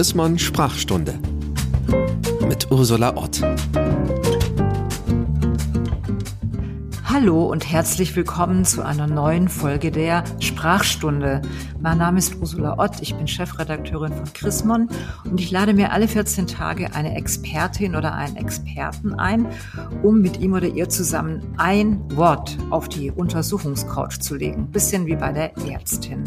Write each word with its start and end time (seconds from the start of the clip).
Chrismon 0.00 0.38
Sprachstunde 0.38 1.18
mit 2.48 2.70
Ursula 2.70 3.14
Ott. 3.18 3.42
Hallo 7.04 7.44
und 7.44 7.70
herzlich 7.70 8.16
willkommen 8.16 8.64
zu 8.64 8.82
einer 8.82 9.06
neuen 9.06 9.50
Folge 9.50 9.90
der 9.90 10.24
Sprachstunde. 10.38 11.42
Mein 11.82 11.96
Name 11.96 12.18
ist 12.18 12.36
Ursula 12.38 12.78
Ott, 12.78 13.00
ich 13.00 13.14
bin 13.14 13.26
Chefredakteurin 13.26 14.12
von 14.12 14.30
Chrismon 14.34 14.88
und 15.24 15.40
ich 15.40 15.50
lade 15.50 15.72
mir 15.72 15.92
alle 15.92 16.08
14 16.08 16.46
Tage 16.46 16.94
eine 16.94 17.16
Expertin 17.16 17.96
oder 17.96 18.12
einen 18.12 18.36
Experten 18.36 19.14
ein, 19.14 19.46
um 20.02 20.20
mit 20.20 20.40
ihm 20.40 20.52
oder 20.52 20.66
ihr 20.66 20.90
zusammen 20.90 21.42
ein 21.56 21.98
Wort 22.14 22.58
auf 22.68 22.90
die 22.90 23.10
Untersuchungscouch 23.10 24.18
zu 24.18 24.34
legen. 24.34 24.70
Bisschen 24.70 25.06
wie 25.06 25.16
bei 25.16 25.32
der 25.32 25.56
Ärztin. 25.56 26.24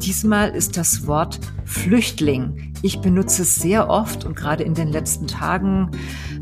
Diesmal 0.00 0.48
ist 0.54 0.78
das 0.78 1.06
Wort 1.06 1.40
Flüchtling. 1.66 2.72
Ich 2.80 3.00
benutze 3.00 3.42
es 3.42 3.56
sehr 3.56 3.90
oft 3.90 4.24
und 4.24 4.34
gerade 4.34 4.64
in 4.64 4.72
den 4.72 4.88
letzten 4.88 5.26
Tagen 5.26 5.90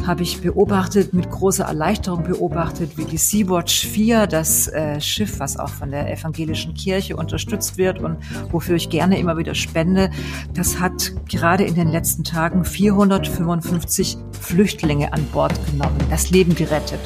habe 0.06 0.22
ich 0.22 0.42
beobachtet, 0.42 1.14
mit 1.14 1.30
großer 1.30 1.64
Erleichterung 1.64 2.24
beobachtet, 2.24 2.98
wie 2.98 3.04
die 3.04 3.16
Sea-Watch 3.16 3.86
4, 3.86 4.26
das 4.26 4.68
äh, 4.68 5.00
Schiff, 5.00 5.40
was 5.40 5.58
auch 5.58 5.70
von 5.70 5.90
der 5.90 6.12
evangelischen 6.12 6.74
Kirche 6.74 7.16
unterstützt 7.16 7.78
wird 7.78 8.00
und 8.00 8.18
wofür 8.52 8.76
ich 8.76 8.90
gerne 8.90 9.18
immer 9.18 9.36
wieder 9.36 9.54
spende, 9.54 10.10
das 10.54 10.80
hat 10.80 11.12
gerade 11.28 11.64
in 11.64 11.74
den 11.74 11.88
letzten 11.88 12.24
Tagen 12.24 12.64
455 12.64 14.18
Flüchtlinge 14.40 15.12
an 15.12 15.24
Bord 15.32 15.54
genommen, 15.70 15.98
das 16.10 16.30
Leben 16.30 16.54
gerettet. 16.54 17.00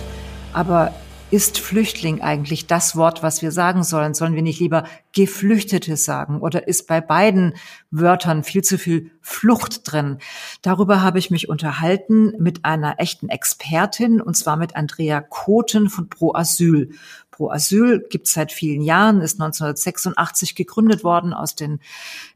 Aber 0.52 0.92
ist 1.30 1.58
Flüchtling 1.58 2.22
eigentlich 2.22 2.66
das 2.66 2.96
Wort, 2.96 3.22
was 3.22 3.42
wir 3.42 3.52
sagen 3.52 3.84
sollen? 3.84 4.14
Sollen 4.14 4.34
wir 4.34 4.42
nicht 4.42 4.60
lieber 4.60 4.84
Geflüchtete 5.12 5.96
sagen? 5.98 6.40
Oder 6.40 6.66
ist 6.68 6.86
bei 6.86 7.02
beiden 7.02 7.54
Wörtern 7.90 8.44
viel 8.44 8.62
zu 8.62 8.78
viel 8.78 9.10
Flucht 9.20 9.80
drin? 9.84 10.18
Darüber 10.62 11.02
habe 11.02 11.18
ich 11.18 11.30
mich 11.30 11.50
unterhalten 11.50 12.32
mit 12.38 12.64
einer 12.64 12.94
echten 12.98 13.28
Expertin, 13.28 14.22
und 14.22 14.36
zwar 14.36 14.56
mit 14.56 14.74
Andrea 14.74 15.20
Koten 15.20 15.90
von 15.90 16.08
Pro 16.08 16.34
Asyl. 16.34 16.92
Pro 17.38 17.50
Asyl 17.50 18.04
gibt 18.10 18.26
es 18.26 18.32
seit 18.32 18.50
vielen 18.50 18.82
Jahren, 18.82 19.20
ist 19.20 19.40
1986 19.40 20.56
gegründet 20.56 21.04
worden, 21.04 21.32
aus 21.32 21.54
den 21.54 21.78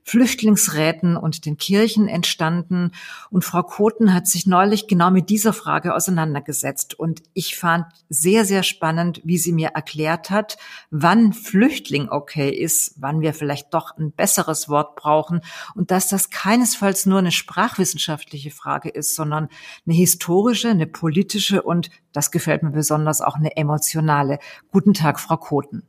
Flüchtlingsräten 0.05 1.17
und 1.17 1.47
den 1.47 1.57
Kirchen 1.57 2.09
entstanden. 2.09 2.91
Und 3.31 3.45
Frau 3.45 3.63
Koten 3.63 4.13
hat 4.13 4.27
sich 4.27 4.47
neulich 4.47 4.89
genau 4.89 5.11
mit 5.11 5.31
dieser 5.31 5.53
Frage 5.53 5.95
auseinandergesetzt. 5.95 6.99
Und 6.99 7.23
ich 7.35 7.57
fand 7.57 7.87
sehr, 8.09 8.45
sehr 8.45 8.63
spannend, 8.63 9.21
wie 9.25 9.39
sie 9.39 9.53
mir 9.53 9.69
erklärt 9.69 10.31
hat, 10.31 10.57
wann 10.91 11.33
Flüchtling 11.33 12.09
okay 12.09 12.51
ist, 12.51 12.95
wann 12.99 13.21
wir 13.21 13.35
vielleicht 13.35 13.73
doch 13.75 13.97
ein 13.97 14.13
besseres 14.13 14.69
Wort 14.69 14.97
brauchen 14.97 15.41
und 15.75 15.91
dass 15.91 16.09
das 16.09 16.31
keinesfalls 16.31 17.07
nur 17.07 17.19
eine 17.19 17.33
sprachwissenschaftliche 17.33 18.51
Frage 18.51 18.89
ist, 18.89 19.15
sondern 19.15 19.49
eine 19.87 19.95
historische, 19.95 20.71
eine 20.71 20.87
politische 20.87 21.63
und, 21.63 21.91
das 22.13 22.31
gefällt 22.31 22.63
mir 22.63 22.71
besonders, 22.71 23.21
auch 23.21 23.37
eine 23.37 23.57
emotionale. 23.57 24.39
Guten 24.71 24.95
Tag, 24.95 25.21
Frau 25.21 25.37
Koten. 25.37 25.83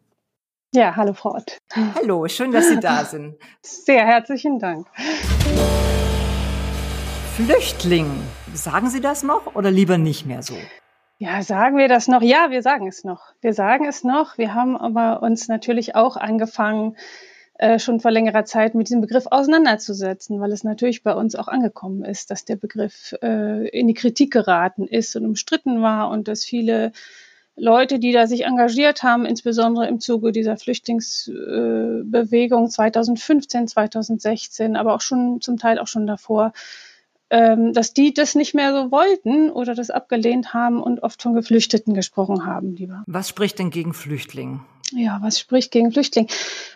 Ja, 0.75 0.95
hallo 0.95 1.13
Frau 1.13 1.35
Ott. 1.35 1.59
Hallo, 1.75 2.27
schön, 2.27 2.51
dass 2.51 2.67
Sie 2.67 2.79
da 2.79 3.05
sind. 3.05 3.35
Sehr 3.61 4.07
herzlichen 4.07 4.57
Dank. 4.57 4.87
Flüchtling, 7.35 8.09
sagen 8.55 8.89
Sie 8.89 8.99
das 8.99 9.21
noch 9.21 9.55
oder 9.55 9.69
lieber 9.69 9.99
nicht 9.99 10.25
mehr 10.25 10.41
so? 10.41 10.55
Ja, 11.19 11.43
sagen 11.43 11.77
wir 11.77 11.87
das 11.87 12.07
noch? 12.07 12.23
Ja, 12.23 12.49
wir 12.49 12.63
sagen 12.63 12.87
es 12.87 13.03
noch. 13.03 13.33
Wir 13.39 13.53
sagen 13.53 13.85
es 13.85 14.03
noch. 14.03 14.39
Wir 14.39 14.55
haben 14.55 14.75
aber 14.75 15.21
uns 15.21 15.47
natürlich 15.47 15.93
auch 15.93 16.17
angefangen, 16.17 16.97
äh, 17.59 17.77
schon 17.77 17.99
vor 17.99 18.09
längerer 18.09 18.45
Zeit 18.45 18.73
mit 18.73 18.87
diesem 18.87 19.01
Begriff 19.01 19.27
auseinanderzusetzen, 19.27 20.41
weil 20.41 20.51
es 20.51 20.63
natürlich 20.63 21.03
bei 21.03 21.13
uns 21.13 21.35
auch 21.35 21.47
angekommen 21.47 22.03
ist, 22.03 22.31
dass 22.31 22.45
der 22.45 22.55
Begriff 22.55 23.13
äh, 23.21 23.67
in 23.67 23.87
die 23.87 23.93
Kritik 23.93 24.33
geraten 24.33 24.87
ist 24.87 25.15
und 25.15 25.25
umstritten 25.25 25.83
war 25.83 26.09
und 26.09 26.27
dass 26.27 26.43
viele 26.43 26.93
Leute, 27.55 27.99
die 27.99 28.11
da 28.11 28.25
sich 28.25 28.45
engagiert 28.45 29.03
haben, 29.03 29.25
insbesondere 29.25 29.87
im 29.87 29.99
Zuge 29.99 30.31
dieser 30.31 30.57
Flüchtlingsbewegung 30.57 32.69
2015, 32.69 33.67
2016, 33.67 34.75
aber 34.75 34.95
auch 34.95 35.01
schon 35.01 35.39
zum 35.39 35.57
Teil 35.57 35.77
auch 35.77 35.87
schon 35.87 36.07
davor, 36.07 36.51
ähm, 37.29 37.73
dass 37.73 37.93
die 37.93 38.13
das 38.13 38.35
nicht 38.35 38.55
mehr 38.55 38.73
so 38.73 38.91
wollten 38.91 39.51
oder 39.51 39.75
das 39.75 39.91
abgelehnt 39.91 40.53
haben 40.53 40.81
und 40.81 41.03
oft 41.03 41.21
von 41.21 41.33
Geflüchteten 41.33 41.93
gesprochen 41.93 42.45
haben 42.45 42.75
lieber. 42.75 43.03
Was 43.05 43.29
spricht 43.29 43.59
denn 43.59 43.69
gegen 43.69 43.93
Flüchtling? 43.93 44.61
Ja, 44.95 45.19
was 45.21 45.39
spricht 45.39 45.71
gegen 45.71 45.91
Flüchtling? 45.91 46.27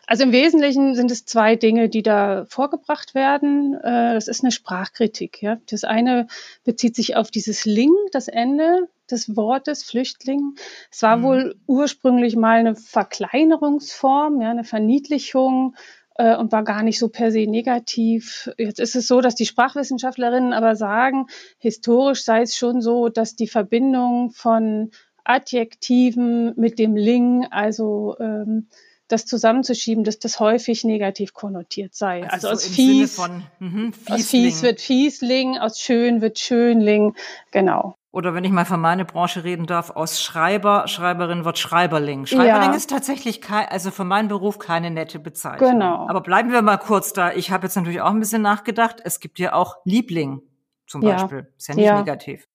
Also 0.08 0.24
im 0.24 0.32
Wesentlichen 0.32 0.96
sind 0.96 1.12
es 1.12 1.26
zwei 1.26 1.56
Dinge, 1.56 1.90
die 1.90 2.02
da 2.02 2.46
vorgebracht 2.46 3.14
werden. 3.16 3.76
Äh, 3.76 4.14
das 4.14 4.28
ist 4.28 4.44
eine 4.44 4.52
Sprachkritik. 4.52 5.42
Ja. 5.42 5.58
Das 5.70 5.84
eine 5.84 6.28
bezieht 6.64 6.96
sich 6.96 7.16
auf 7.16 7.32
dieses 7.32 7.66
Ling, 7.66 7.94
das 8.12 8.28
Ende 8.28 8.88
des 9.10 9.36
Wortes 9.36 9.84
Flüchtling. 9.84 10.56
Es 10.92 11.02
war 11.02 11.18
mhm. 11.18 11.24
wohl 11.24 11.56
ursprünglich 11.68 12.36
mal 12.36 12.60
eine 12.60 12.76
Verkleinerungsform, 12.76 14.42
ja, 14.42 14.52
eine 14.52 14.64
Verniedlichung 14.64 15.76
äh, 16.16 16.36
und 16.36 16.52
war 16.52 16.64
gar 16.64 16.84
nicht 16.84 17.00
so 17.00 17.10
per 17.10 17.32
se 17.32 17.46
negativ. 17.48 18.50
Jetzt 18.58 18.80
ist 18.80 18.96
es 18.96 19.08
so, 19.08 19.22
dass 19.22 19.36
die 19.36 19.46
Sprachwissenschaftlerinnen 19.46 20.54
aber 20.54 20.76
sagen, 20.76 21.28
historisch 21.60 22.24
sei 22.24 22.42
es 22.42 22.56
schon 22.56 22.82
so, 22.82 23.10
dass 23.10 23.36
die 23.36 23.48
Verbindung 23.48 24.32
von 24.32 24.92
Adjektiven 25.28 26.54
mit 26.56 26.80
dem 26.80 26.96
Ling, 26.96 27.48
also 27.52 28.16
ähm, 28.20 28.68
das 29.08 29.26
zusammenzuschieben, 29.26 30.04
dass 30.04 30.20
das 30.20 30.40
häufig 30.40 30.84
negativ 30.84 31.34
konnotiert 31.34 31.96
sei. 31.96 32.24
Also, 32.30 32.50
also 32.50 32.62
so 32.62 32.68
aus, 32.68 32.76
fies, 32.76 33.16
von, 33.16 33.44
mh, 33.60 33.92
aus 34.10 34.28
fies 34.28 34.64
wird 34.64 34.82
Fiesling, 34.82 35.58
aus 35.58 35.80
schön 35.80 36.22
wird 36.22 36.40
Schönling, 36.40 37.16
genau. 37.52 37.96
Oder 38.12 38.34
wenn 38.34 38.44
ich 38.44 38.52
mal 38.52 38.66
von 38.66 38.82
meiner 38.82 39.06
Branche 39.06 39.44
reden 39.44 39.68
darf, 39.68 39.92
aus 39.92 40.22
Schreiber, 40.22 40.88
Schreiberin 40.88 41.46
wird 41.46 41.60
Schreiberling. 41.60 42.26
Schreiberling 42.26 42.72
ja. 42.72 42.76
ist 42.76 42.90
tatsächlich 42.90 43.42
kein, 43.42 43.68
also 43.68 43.92
für 43.92 44.06
meinen 44.06 44.28
Beruf 44.28 44.58
keine 44.60 44.90
nette 44.90 45.20
Bezeichnung. 45.20 45.74
Genau. 45.74 46.08
Aber 46.10 46.22
bleiben 46.22 46.52
wir 46.52 46.62
mal 46.62 46.78
kurz 46.78 47.14
da. 47.14 47.32
Ich 47.34 47.52
habe 47.52 47.68
jetzt 47.68 47.76
natürlich 47.76 48.02
auch 48.02 48.10
ein 48.10 48.20
bisschen 48.20 48.42
nachgedacht. 48.42 49.02
Es 49.04 49.20
gibt 49.20 49.40
ja 49.40 49.54
auch 49.54 49.76
Liebling 49.86 50.42
zum 50.88 51.02
Beispiel. 51.02 51.40
Ja. 51.40 51.46
Ist 51.58 51.68
ja 51.68 51.76
nicht 51.76 51.86
ja. 51.86 52.00
negativ. 52.00 52.48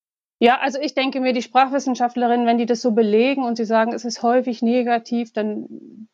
Ja, 0.43 0.59
also 0.59 0.81
ich 0.81 0.95
denke 0.95 1.21
mir, 1.21 1.33
die 1.33 1.41
Sprachwissenschaftlerinnen, 1.41 2.49
wenn 2.49 2.59
die 2.59 2.67
das 2.67 2.83
so 2.83 2.91
belegen 2.91 3.45
und 3.45 3.55
sie 3.55 3.65
sagen, 3.65 3.93
es 3.93 4.05
ist 4.05 4.25
häufig 4.25 4.61
negativ, 4.61 5.33
dann 5.33 5.69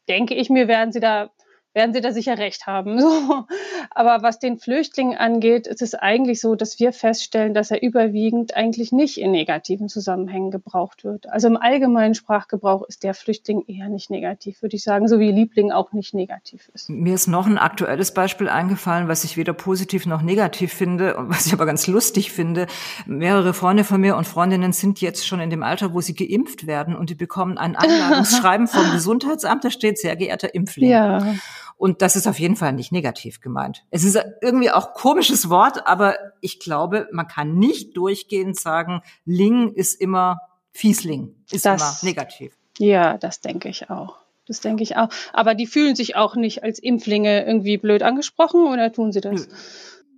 denke 0.07 0.35
ich 0.35 0.51
mir, 0.51 0.69
werden 0.69 0.93
sie 0.93 1.01
da 1.01 1.31
werden 1.75 1.93
Sie 1.93 2.01
da 2.01 2.13
sicher 2.13 2.39
recht 2.39 2.67
haben. 2.67 2.99
So. 3.09 3.47
Aber 3.91 4.23
was 4.23 4.39
den 4.39 4.59
Flüchtling 4.59 5.17
angeht, 5.17 5.67
ist 5.67 5.83
es 5.83 5.95
eigentlich 5.95 6.41
so, 6.41 6.55
dass 6.55 6.79
wir 6.79 6.93
feststellen, 6.93 7.55
dass 7.55 7.71
er 7.71 7.83
überwiegend 7.83 8.57
eigentlich 8.57 8.93
nicht 8.93 9.19
in 9.19 9.31
negativen 9.31 9.89
Zusammenhängen 9.89 10.51
gebraucht 10.51 11.05
wird. 11.05 11.29
Also 11.29 11.49
im 11.49 11.57
allgemeinen 11.57 12.15
Sprachgebrauch 12.15 12.83
ist 12.89 13.03
der 13.03 13.15
Flüchtling 13.15 13.65
eher 13.67 13.89
nicht 13.89 14.11
negativ, 14.11 14.63
würde 14.63 14.77
ich 14.77 14.83
sagen, 14.83 15.09
so 15.09 15.19
wie 15.19 15.31
Liebling 15.31 15.73
auch 15.73 15.93
nicht 15.93 16.13
negativ 16.13 16.71
ist. 16.75 16.91
Mir 16.91 17.15
ist 17.15 17.29
noch 17.29 17.47
ein 17.47 17.59
aktuelles 17.59 18.13
Beispiel 18.13 18.49
eingefallen, 18.49 19.09
was 19.09 19.25
ich 19.25 19.37
weder 19.37 19.53
positiv 19.53 20.07
noch 20.07 20.23
negativ 20.23 20.73
finde, 20.73 21.15
was 21.19 21.47
ich 21.47 21.53
aber 21.53 21.67
ganz 21.67 21.87
lustig 21.87 22.33
finde. 22.33 22.67
Mehrere 23.07 23.55
Freunde 23.55 23.85
von 23.85 24.01
mir 24.01 24.17
und 24.17 24.27
Freundinnen 24.27 24.73
sind 24.73 25.01
jetzt 25.01 25.27
schon 25.27 25.41
in 25.41 25.51
dem 25.51 25.63
Alter, 25.63 25.95
wo 25.95 26.01
sie 26.01 26.15
geimpft 26.15 26.67
werden 26.67 26.97
und 26.97 27.11
die 27.11 27.15
bekommen 27.15 27.59
ein 27.59 27.77
Einladungsschreiben 27.77 28.67
vom 28.67 28.91
Gesundheitsamt, 28.93 29.65
da 29.65 29.71
steht 29.71 29.99
sehr 29.99 30.17
geehrter 30.17 30.55
Impfling. 30.55 30.91
Ja. 30.91 31.35
Und 31.79 32.03
das 32.03 32.17
ist 32.17 32.27
auf 32.27 32.41
jeden 32.41 32.57
Fall 32.57 32.73
nicht 32.73 32.91
negativ 32.91 33.41
gemeint. 33.41 33.85
Es 33.91 34.03
ist 34.03 34.19
irgendwie 34.43 34.71
auch 34.71 34.95
komisches 34.95 35.49
Wort, 35.49 35.87
aber 35.87 36.17
ich 36.41 36.59
glaube, 36.59 37.09
man 37.13 37.29
kann 37.29 37.57
nicht 37.57 37.97
durchgehend 37.97 38.59
sagen, 38.59 39.01
Ling 39.25 39.73
ist 39.73 39.95
immer 39.95 40.41
Fiesling, 40.73 41.37
ist 41.51 41.65
das, 41.65 42.03
immer 42.03 42.11
negativ. 42.11 42.59
Ja, 42.79 43.17
das 43.17 43.41
denke 43.41 43.69
ich 43.69 43.91
auch. 43.91 44.17
Das 44.47 44.61
denke 44.61 44.83
ich 44.83 44.97
auch. 44.97 45.09
Aber 45.33 45.55
die 45.55 45.67
fühlen 45.67 45.95
sich 45.95 46.17
auch 46.17 46.35
nicht 46.35 46.65
als 46.65 46.79
Impflinge 46.79 47.47
irgendwie 47.47 47.77
blöd 47.77 48.03
angesprochen 48.03 48.67
oder 48.67 48.93
tun 48.93 49.13
sie 49.13 49.21
das? 49.21 49.47
Nö. 49.47 49.55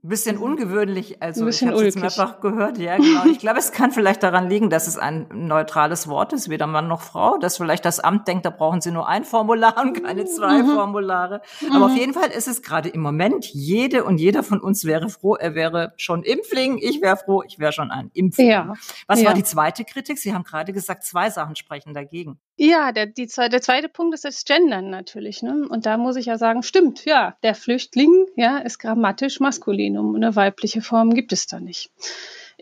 Ein 0.02 0.08
bisschen 0.08 0.38
ungewöhnlich, 0.38 1.22
also 1.22 1.46
ich 1.46 1.62
habe 1.62 1.86
es 1.86 1.94
mehrfach 1.94 2.40
gehört, 2.40 2.78
ja 2.78 2.96
genau. 2.96 3.26
Ich 3.26 3.38
glaube, 3.40 3.58
es 3.58 3.70
kann 3.70 3.92
vielleicht 3.92 4.22
daran 4.22 4.48
liegen, 4.48 4.70
dass 4.70 4.86
es 4.86 4.96
ein 4.96 5.26
neutrales 5.30 6.08
Wort 6.08 6.32
ist, 6.32 6.48
weder 6.48 6.66
Mann 6.66 6.88
noch 6.88 7.02
Frau, 7.02 7.36
dass 7.36 7.58
vielleicht 7.58 7.84
das 7.84 8.00
Amt 8.00 8.26
denkt, 8.26 8.46
da 8.46 8.50
brauchen 8.50 8.80
sie 8.80 8.92
nur 8.92 9.08
ein 9.08 9.24
Formular 9.24 9.76
und 9.82 10.02
keine 10.02 10.24
zwei 10.24 10.62
mhm. 10.62 10.74
Formulare. 10.74 11.42
Aber 11.68 11.78
mhm. 11.78 11.82
auf 11.82 11.96
jeden 11.96 12.14
Fall 12.14 12.30
ist 12.30 12.48
es 12.48 12.62
gerade 12.62 12.88
im 12.88 13.02
Moment, 13.02 13.44
jede 13.52 14.04
und 14.04 14.16
jeder 14.16 14.42
von 14.42 14.60
uns 14.60 14.86
wäre 14.86 15.10
froh, 15.10 15.34
er 15.34 15.54
wäre 15.54 15.92
schon 15.98 16.22
Impfling, 16.22 16.78
ich 16.78 17.02
wäre 17.02 17.18
froh, 17.18 17.42
ich 17.46 17.58
wäre 17.58 17.72
schon 17.72 17.90
ein 17.90 18.10
Impfling. 18.14 18.48
Ja. 18.48 18.72
Was 19.06 19.20
ja. 19.20 19.28
war 19.28 19.34
die 19.34 19.44
zweite 19.44 19.84
Kritik? 19.84 20.18
Sie 20.18 20.32
haben 20.32 20.44
gerade 20.44 20.72
gesagt, 20.72 21.04
zwei 21.04 21.28
Sachen 21.28 21.56
sprechen 21.56 21.92
dagegen. 21.92 22.38
Ja, 22.56 22.92
der, 22.92 23.06
die, 23.06 23.26
der 23.26 23.62
zweite 23.62 23.88
Punkt 23.88 24.14
ist 24.14 24.26
das 24.26 24.44
Gendern 24.44 24.90
natürlich. 24.90 25.42
Ne? 25.42 25.66
Und 25.68 25.86
da 25.86 25.96
muss 25.96 26.16
ich 26.16 26.26
ja 26.26 26.36
sagen, 26.36 26.62
stimmt, 26.62 27.06
ja, 27.06 27.34
der 27.42 27.54
Flüchtling 27.54 28.26
ja, 28.36 28.58
ist 28.58 28.78
grammatisch 28.78 29.40
maskulin. 29.40 29.89
Um 29.98 30.14
eine 30.14 30.36
weibliche 30.36 30.82
Form 30.82 31.14
gibt 31.14 31.32
es 31.32 31.46
da 31.46 31.60
nicht. 31.60 31.90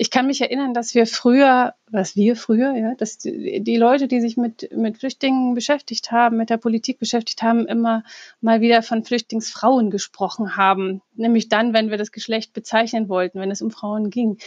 ich 0.01 0.13
kann 0.13 0.29
mich 0.29 0.41
erinnern, 0.41 0.75
dass 0.75 0.95
wir 0.95 1.07
früher, 1.07 1.75
was 1.91 2.15
wir 2.15 2.37
früher, 2.37 2.73
ja, 2.77 2.95
dass 2.95 3.19
die, 3.19 3.61
die 3.65 3.77
Leute, 3.77 4.07
die 4.07 4.21
sich 4.21 4.37
mit, 4.37 4.71
mit 4.73 4.99
Flüchtlingen 4.99 5.55
beschäftigt 5.55 6.13
haben, 6.13 6.37
mit 6.37 6.51
der 6.51 6.57
Politik 6.57 7.01
beschäftigt 7.01 7.43
haben, 7.43 7.67
immer 7.67 8.05
mal 8.41 8.61
wieder 8.61 8.83
von 8.83 9.03
Flüchtlingsfrauen 9.03 9.91
gesprochen 9.91 10.57
haben. 10.57 11.03
Nämlich 11.17 11.49
dann, 11.49 11.75
wenn 11.75 11.91
wir 11.91 11.99
das 11.99 12.13
Geschlecht 12.13 12.53
bezeichnen 12.53 13.09
wollten, 13.09 13.41
wenn 13.41 13.51
es 13.51 13.61
um 13.61 13.73
Frauen 13.73 14.11
ging. 14.11 14.39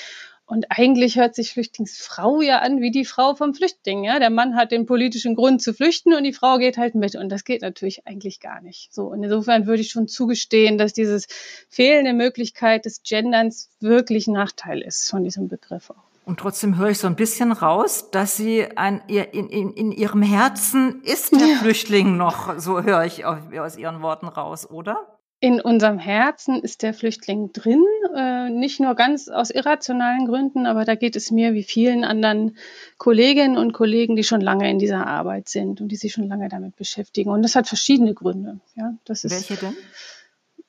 Und 0.51 0.65
eigentlich 0.67 1.15
hört 1.15 1.33
sich 1.33 1.53
Flüchtlingsfrau 1.53 2.41
ja 2.41 2.59
an 2.59 2.81
wie 2.81 2.91
die 2.91 3.05
Frau 3.05 3.35
vom 3.35 3.53
Flüchtling. 3.53 4.03
Ja? 4.03 4.19
Der 4.19 4.29
Mann 4.29 4.57
hat 4.57 4.73
den 4.73 4.85
politischen 4.85 5.33
Grund 5.33 5.61
zu 5.61 5.73
flüchten 5.73 6.13
und 6.13 6.25
die 6.25 6.33
Frau 6.33 6.57
geht 6.57 6.77
halt 6.77 6.93
mit. 6.93 7.15
Und 7.15 7.29
das 7.29 7.45
geht 7.45 7.61
natürlich 7.61 8.05
eigentlich 8.05 8.41
gar 8.41 8.59
nicht. 8.59 8.93
So. 8.93 9.05
Und 9.05 9.23
insofern 9.23 9.65
würde 9.65 9.81
ich 9.81 9.91
schon 9.91 10.09
zugestehen, 10.09 10.77
dass 10.77 10.91
dieses 10.91 11.27
fehlende 11.69 12.11
Möglichkeit 12.11 12.83
des 12.83 13.01
Genderns 13.01 13.69
wirklich 13.79 14.27
Nachteil 14.27 14.81
ist 14.81 15.09
von 15.09 15.23
diesem 15.23 15.47
Begriff 15.47 15.89
auch. 15.91 16.03
Und 16.25 16.41
trotzdem 16.41 16.77
höre 16.77 16.89
ich 16.89 16.97
so 16.97 17.07
ein 17.07 17.15
bisschen 17.15 17.53
raus, 17.53 18.11
dass 18.11 18.35
sie 18.35 18.65
ein, 18.75 19.01
in, 19.07 19.47
in, 19.47 19.71
in 19.71 19.91
ihrem 19.93 20.21
Herzen 20.21 21.01
ist 21.05 21.31
der 21.31 21.47
ja. 21.47 21.55
Flüchtling 21.59 22.17
noch, 22.17 22.59
so 22.59 22.83
höre 22.83 23.05
ich 23.05 23.23
aus 23.23 23.77
ihren 23.77 24.01
Worten 24.01 24.27
raus, 24.27 24.69
oder? 24.69 25.11
in 25.41 25.59
unserem 25.59 25.97
Herzen 25.97 26.61
ist 26.61 26.83
der 26.83 26.93
Flüchtling 26.93 27.51
drin, 27.51 27.83
äh, 28.15 28.49
nicht 28.49 28.79
nur 28.79 28.95
ganz 28.95 29.27
aus 29.27 29.49
irrationalen 29.49 30.27
Gründen, 30.27 30.65
aber 30.65 30.85
da 30.85 30.95
geht 30.95 31.15
es 31.15 31.31
mir 31.31 31.53
wie 31.53 31.63
vielen 31.63 32.03
anderen 32.03 32.57
Kolleginnen 32.97 33.57
und 33.57 33.73
Kollegen, 33.73 34.15
die 34.15 34.23
schon 34.23 34.41
lange 34.41 34.69
in 34.69 34.79
dieser 34.79 35.07
Arbeit 35.07 35.49
sind 35.49 35.81
und 35.81 35.89
die 35.89 35.95
sich 35.95 36.13
schon 36.13 36.27
lange 36.27 36.49
damit 36.49 36.75
beschäftigen. 36.75 37.29
Und 37.29 37.41
das 37.43 37.55
hat 37.55 37.67
verschiedene 37.67 38.13
Gründe. 38.13 38.59
Ja, 38.75 38.93
das 39.05 39.23
ist, 39.23 39.49
Welche 39.49 39.65
denn? 39.65 39.75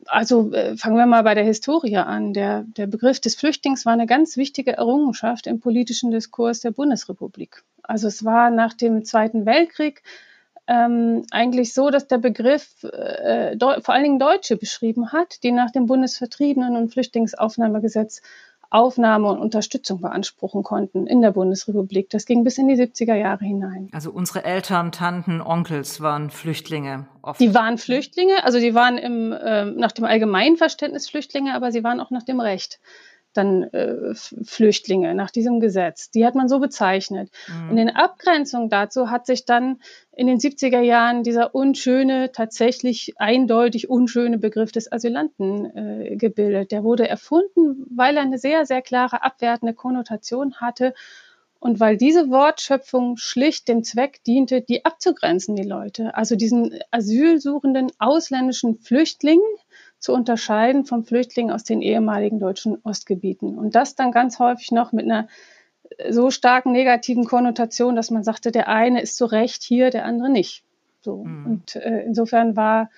Also 0.07 0.53
äh, 0.53 0.77
fangen 0.77 0.97
wir 0.97 1.07
mal 1.07 1.23
bei 1.23 1.35
der 1.35 1.45
Historie 1.45 1.97
an. 1.97 2.33
Der, 2.33 2.65
der 2.77 2.87
Begriff 2.87 3.21
des 3.21 3.35
Flüchtlings 3.37 3.87
war 3.87 3.93
eine 3.93 4.07
ganz 4.07 4.37
wichtige 4.37 4.73
Errungenschaft 4.73 5.47
im 5.47 5.61
politischen 5.61 6.11
Diskurs 6.11 6.61
der 6.61 6.73
Bundesrepublik. 6.73 7.63
Also 7.83 8.09
es 8.09 8.25
war 8.25 8.51
nach 8.51 8.75
dem 8.75 9.05
Zweiten 9.05 9.47
Weltkrieg 9.47 10.03
ähm, 10.73 11.25
eigentlich 11.31 11.75
so, 11.75 11.91
dass 11.91 12.07
der 12.07 12.19
Begriff 12.19 12.83
äh, 12.85 13.57
vor 13.59 13.95
allen 13.95 14.05
Dingen 14.05 14.19
Deutsche 14.19 14.57
beschrieben 14.57 15.13
hat, 15.13 15.43
die 15.43 15.53
nach 15.53 15.71
dem 15.71 15.87
Bundesvertriebenen- 15.87 16.77
und 16.77 16.93
Flüchtlingsaufnahmegesetz 16.93 18.23
Aufnahme 18.71 19.29
und 19.29 19.39
Unterstützung 19.39 20.01
beanspruchen 20.01 20.63
konnten 20.63 21.07
in 21.07 21.21
der 21.21 21.33
Bundesrepublik. 21.33 22.09
Das 22.09 22.25
ging 22.25 22.43
bis 22.43 22.57
in 22.57 22.69
die 22.69 22.77
70er 22.77 23.15
Jahre 23.15 23.45
hinein. 23.45 23.91
Also 23.93 24.11
unsere 24.11 24.45
Eltern, 24.45 24.93
Tanten, 24.93 25.43
Onkels 25.43 26.01
waren 26.01 26.31
Flüchtlinge. 26.31 27.07
Oft. 27.21 27.39
Die 27.39 27.55
waren 27.55 27.77
Flüchtlinge, 27.77 28.43
also 28.45 28.59
die 28.59 28.75
waren 28.75 28.97
im, 28.97 29.33
äh, 29.33 29.67
nach 29.67 29.93
dem 29.93 30.07
allgemeinen 30.07 30.57
Verständnis 30.57 31.11
Flüchtlinge, 31.11 31.55
aber 31.55 31.71
sie 31.71 31.85
waren 31.85 32.01
auch 32.01 32.11
nach 32.11 32.23
dem 32.23 32.41
Recht 32.41 32.81
dann 33.33 33.65
äh, 33.65 34.15
Flüchtlinge 34.15 35.15
nach 35.15 35.31
diesem 35.31 35.61
Gesetz. 35.61 36.11
Die 36.11 36.25
hat 36.25 36.35
man 36.35 36.49
so 36.49 36.59
bezeichnet. 36.59 37.31
Mhm. 37.49 37.71
Und 37.71 37.79
in 37.79 37.91
Abgrenzung 37.91 38.69
dazu 38.69 39.11
hat 39.11 39.27
sich 39.27 39.45
dann 39.45 39.81
in 40.15 40.27
den 40.27 40.39
70er 40.39 40.81
Jahren 40.81 41.23
dieser 41.23 41.55
unschöne, 41.55 42.33
tatsächlich 42.33 43.15
eindeutig 43.17 43.89
unschöne 43.89 44.39
Begriff 44.39 44.73
des 44.73 44.93
Asylanten 44.93 45.77
äh, 45.77 46.17
gebildet. 46.17 46.71
Der 46.73 46.85
wurde 46.85 47.09
erfunden, 47.09 47.87
weil 47.95 48.17
er 48.17 48.23
eine 48.23 48.39
sehr, 48.39 48.67
sehr 48.67 48.83
klare 48.83 49.23
abwertende 49.23 49.75
Konnotation 49.75 50.55
hatte 50.57 50.95
und 51.63 51.79
weil 51.79 51.97
diese 51.97 52.29
Wortschöpfung 52.29 53.17
schlicht 53.19 53.69
dem 53.69 53.85
Zweck 53.85 54.25
diente, 54.25 54.63
die 54.63 54.85
abzugrenzen, 54.85 55.55
die 55.55 55.63
Leute. 55.63 56.13
Also 56.17 56.35
diesen 56.35 56.77
asylsuchenden 56.91 57.93
ausländischen 58.01 58.81
Flüchtling, 58.81 59.39
zu 60.03 60.13
unterscheiden 60.13 60.85
vom 60.85 61.05
Flüchtling 61.05 61.51
aus 61.51 61.63
den 61.63 61.81
ehemaligen 61.81 62.41
deutschen 62.41 62.77
Ostgebieten. 62.83 63.57
Und 63.57 63.77
das 63.77 63.95
dann 63.95 64.11
ganz 64.11 64.41
häufig 64.41 64.73
noch 64.73 64.91
mit 64.93 65.05
einer 65.05 65.29
so 66.11 66.31
starken 66.31 66.73
negativen 66.73 67.25
Konnotation, 67.25 67.95
dass 67.95 68.11
man 68.11 68.25
sagte, 68.25 68.51
der 68.51 68.69
eine 68.69 69.01
ist 69.01 69.17
zu 69.17 69.27
Recht 69.27 69.63
hier, 69.63 69.91
der 69.91 70.05
andere 70.05 70.29
nicht. 70.29 70.65
So. 71.03 71.25
Mhm. 71.25 71.47
Und 71.47 71.77
äh, 71.77 72.03
insofern 72.03 72.57
war, 72.57 72.91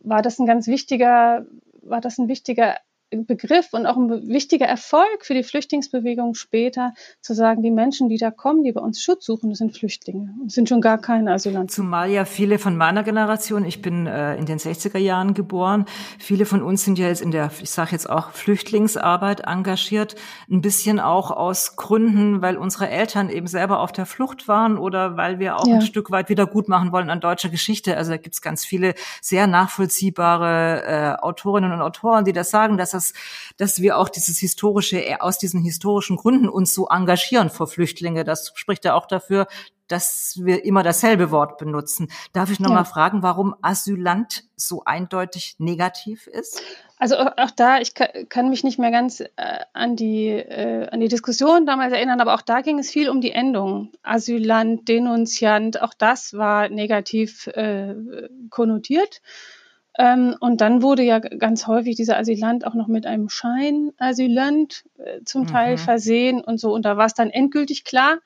war 0.00 0.22
das 0.22 0.38
ein 0.38 0.46
ganz 0.46 0.66
wichtiger, 0.68 1.44
war 1.82 2.00
das 2.00 2.16
ein 2.16 2.28
wichtiger 2.28 2.76
Begriff 3.10 3.68
und 3.72 3.86
auch 3.86 3.96
ein 3.96 4.28
wichtiger 4.28 4.66
Erfolg 4.66 5.24
für 5.24 5.34
die 5.34 5.42
Flüchtlingsbewegung 5.42 6.34
später, 6.34 6.92
zu 7.22 7.34
sagen, 7.34 7.62
die 7.62 7.70
Menschen, 7.70 8.08
die 8.08 8.18
da 8.18 8.30
kommen, 8.30 8.62
die 8.64 8.72
bei 8.72 8.80
uns 8.80 9.02
Schutz 9.02 9.24
suchen, 9.24 9.48
das 9.48 9.58
sind 9.58 9.76
Flüchtlinge 9.76 10.34
und 10.42 10.52
sind 10.52 10.68
schon 10.68 10.80
gar 10.80 10.98
keine 10.98 11.32
Asylanten. 11.32 11.68
Zumal 11.68 12.10
ja 12.10 12.24
viele 12.26 12.58
von 12.58 12.76
meiner 12.76 13.02
Generation, 13.02 13.64
ich 13.64 13.80
bin 13.80 14.06
äh, 14.06 14.36
in 14.36 14.44
den 14.44 14.58
60er 14.58 14.98
Jahren 14.98 15.32
geboren, 15.32 15.86
viele 16.18 16.44
von 16.44 16.62
uns 16.62 16.84
sind 16.84 16.98
ja 16.98 17.08
jetzt 17.08 17.22
in 17.22 17.30
der, 17.30 17.50
ich 17.62 17.70
sage 17.70 17.92
jetzt 17.92 18.10
auch 18.10 18.30
Flüchtlingsarbeit 18.32 19.40
engagiert, 19.40 20.14
ein 20.50 20.60
bisschen 20.60 21.00
auch 21.00 21.30
aus 21.30 21.76
Gründen, 21.76 22.42
weil 22.42 22.58
unsere 22.58 22.90
Eltern 22.90 23.30
eben 23.30 23.46
selber 23.46 23.80
auf 23.80 23.92
der 23.92 24.04
Flucht 24.04 24.48
waren 24.48 24.76
oder 24.76 25.16
weil 25.16 25.38
wir 25.38 25.56
auch 25.56 25.66
ja. 25.66 25.76
ein 25.76 25.82
Stück 25.82 26.10
weit 26.10 26.28
wieder 26.28 26.46
gut 26.46 26.68
machen 26.68 26.92
wollen 26.92 27.08
an 27.08 27.20
deutscher 27.20 27.48
Geschichte. 27.48 27.96
Also 27.96 28.10
da 28.10 28.16
gibt's 28.18 28.42
ganz 28.42 28.66
viele 28.66 28.94
sehr 29.22 29.46
nachvollziehbare 29.46 30.82
äh, 30.84 31.22
Autorinnen 31.22 31.72
und 31.72 31.80
Autoren, 31.80 32.24
die 32.24 32.32
das 32.32 32.50
sagen, 32.50 32.76
dass 32.76 32.97
dass, 32.98 33.12
dass 33.56 33.80
wir 33.80 33.96
auch 33.96 34.08
dieses 34.08 34.38
historische, 34.38 35.04
äh, 35.04 35.16
aus 35.20 35.38
diesen 35.38 35.62
historischen 35.62 36.16
Gründen 36.16 36.48
uns 36.48 36.74
so 36.74 36.88
engagieren 36.88 37.48
vor 37.48 37.68
Flüchtlinge. 37.68 38.24
Das 38.24 38.52
spricht 38.54 38.84
ja 38.84 38.94
auch 38.94 39.06
dafür, 39.06 39.46
dass 39.86 40.38
wir 40.42 40.64
immer 40.64 40.82
dasselbe 40.82 41.30
Wort 41.30 41.56
benutzen. 41.58 42.08
Darf 42.32 42.50
ich 42.50 42.60
noch 42.60 42.70
ja. 42.70 42.84
fragen, 42.84 43.22
warum 43.22 43.54
Asylant 43.62 44.44
so 44.54 44.82
eindeutig 44.84 45.56
negativ 45.58 46.26
ist? 46.26 46.60
Also 46.98 47.16
auch 47.16 47.52
da, 47.52 47.80
ich 47.80 47.94
kann 47.94 48.50
mich 48.50 48.64
nicht 48.64 48.78
mehr 48.78 48.90
ganz 48.90 49.20
äh, 49.20 49.26
an 49.72 49.94
die 49.94 50.30
äh, 50.30 50.88
an 50.88 50.98
die 50.98 51.06
Diskussion 51.08 51.64
damals 51.64 51.92
erinnern, 51.92 52.20
aber 52.20 52.34
auch 52.34 52.42
da 52.42 52.60
ging 52.60 52.80
es 52.80 52.90
viel 52.90 53.08
um 53.08 53.20
die 53.20 53.30
Endung. 53.30 53.92
Asylant, 54.02 54.88
Denunziant, 54.88 55.80
auch 55.80 55.94
das 55.96 56.34
war 56.34 56.68
negativ 56.68 57.46
äh, 57.46 57.94
konnotiert. 58.50 59.22
Ähm, 59.98 60.36
und 60.38 60.60
dann 60.60 60.80
wurde 60.80 61.02
ja 61.02 61.18
ganz 61.18 61.66
häufig 61.66 61.96
dieser 61.96 62.16
Asylant 62.16 62.64
auch 62.64 62.74
noch 62.74 62.86
mit 62.86 63.04
einem 63.04 63.28
Scheinasylant 63.28 64.84
äh, 64.98 65.24
zum 65.24 65.48
Teil 65.48 65.72
mhm. 65.72 65.78
versehen 65.78 66.40
und 66.40 66.58
so. 66.58 66.72
Und 66.72 66.84
da 66.84 66.96
war 66.96 67.06
es 67.06 67.14
dann 67.14 67.30
endgültig 67.30 67.84
klar, 67.84 68.18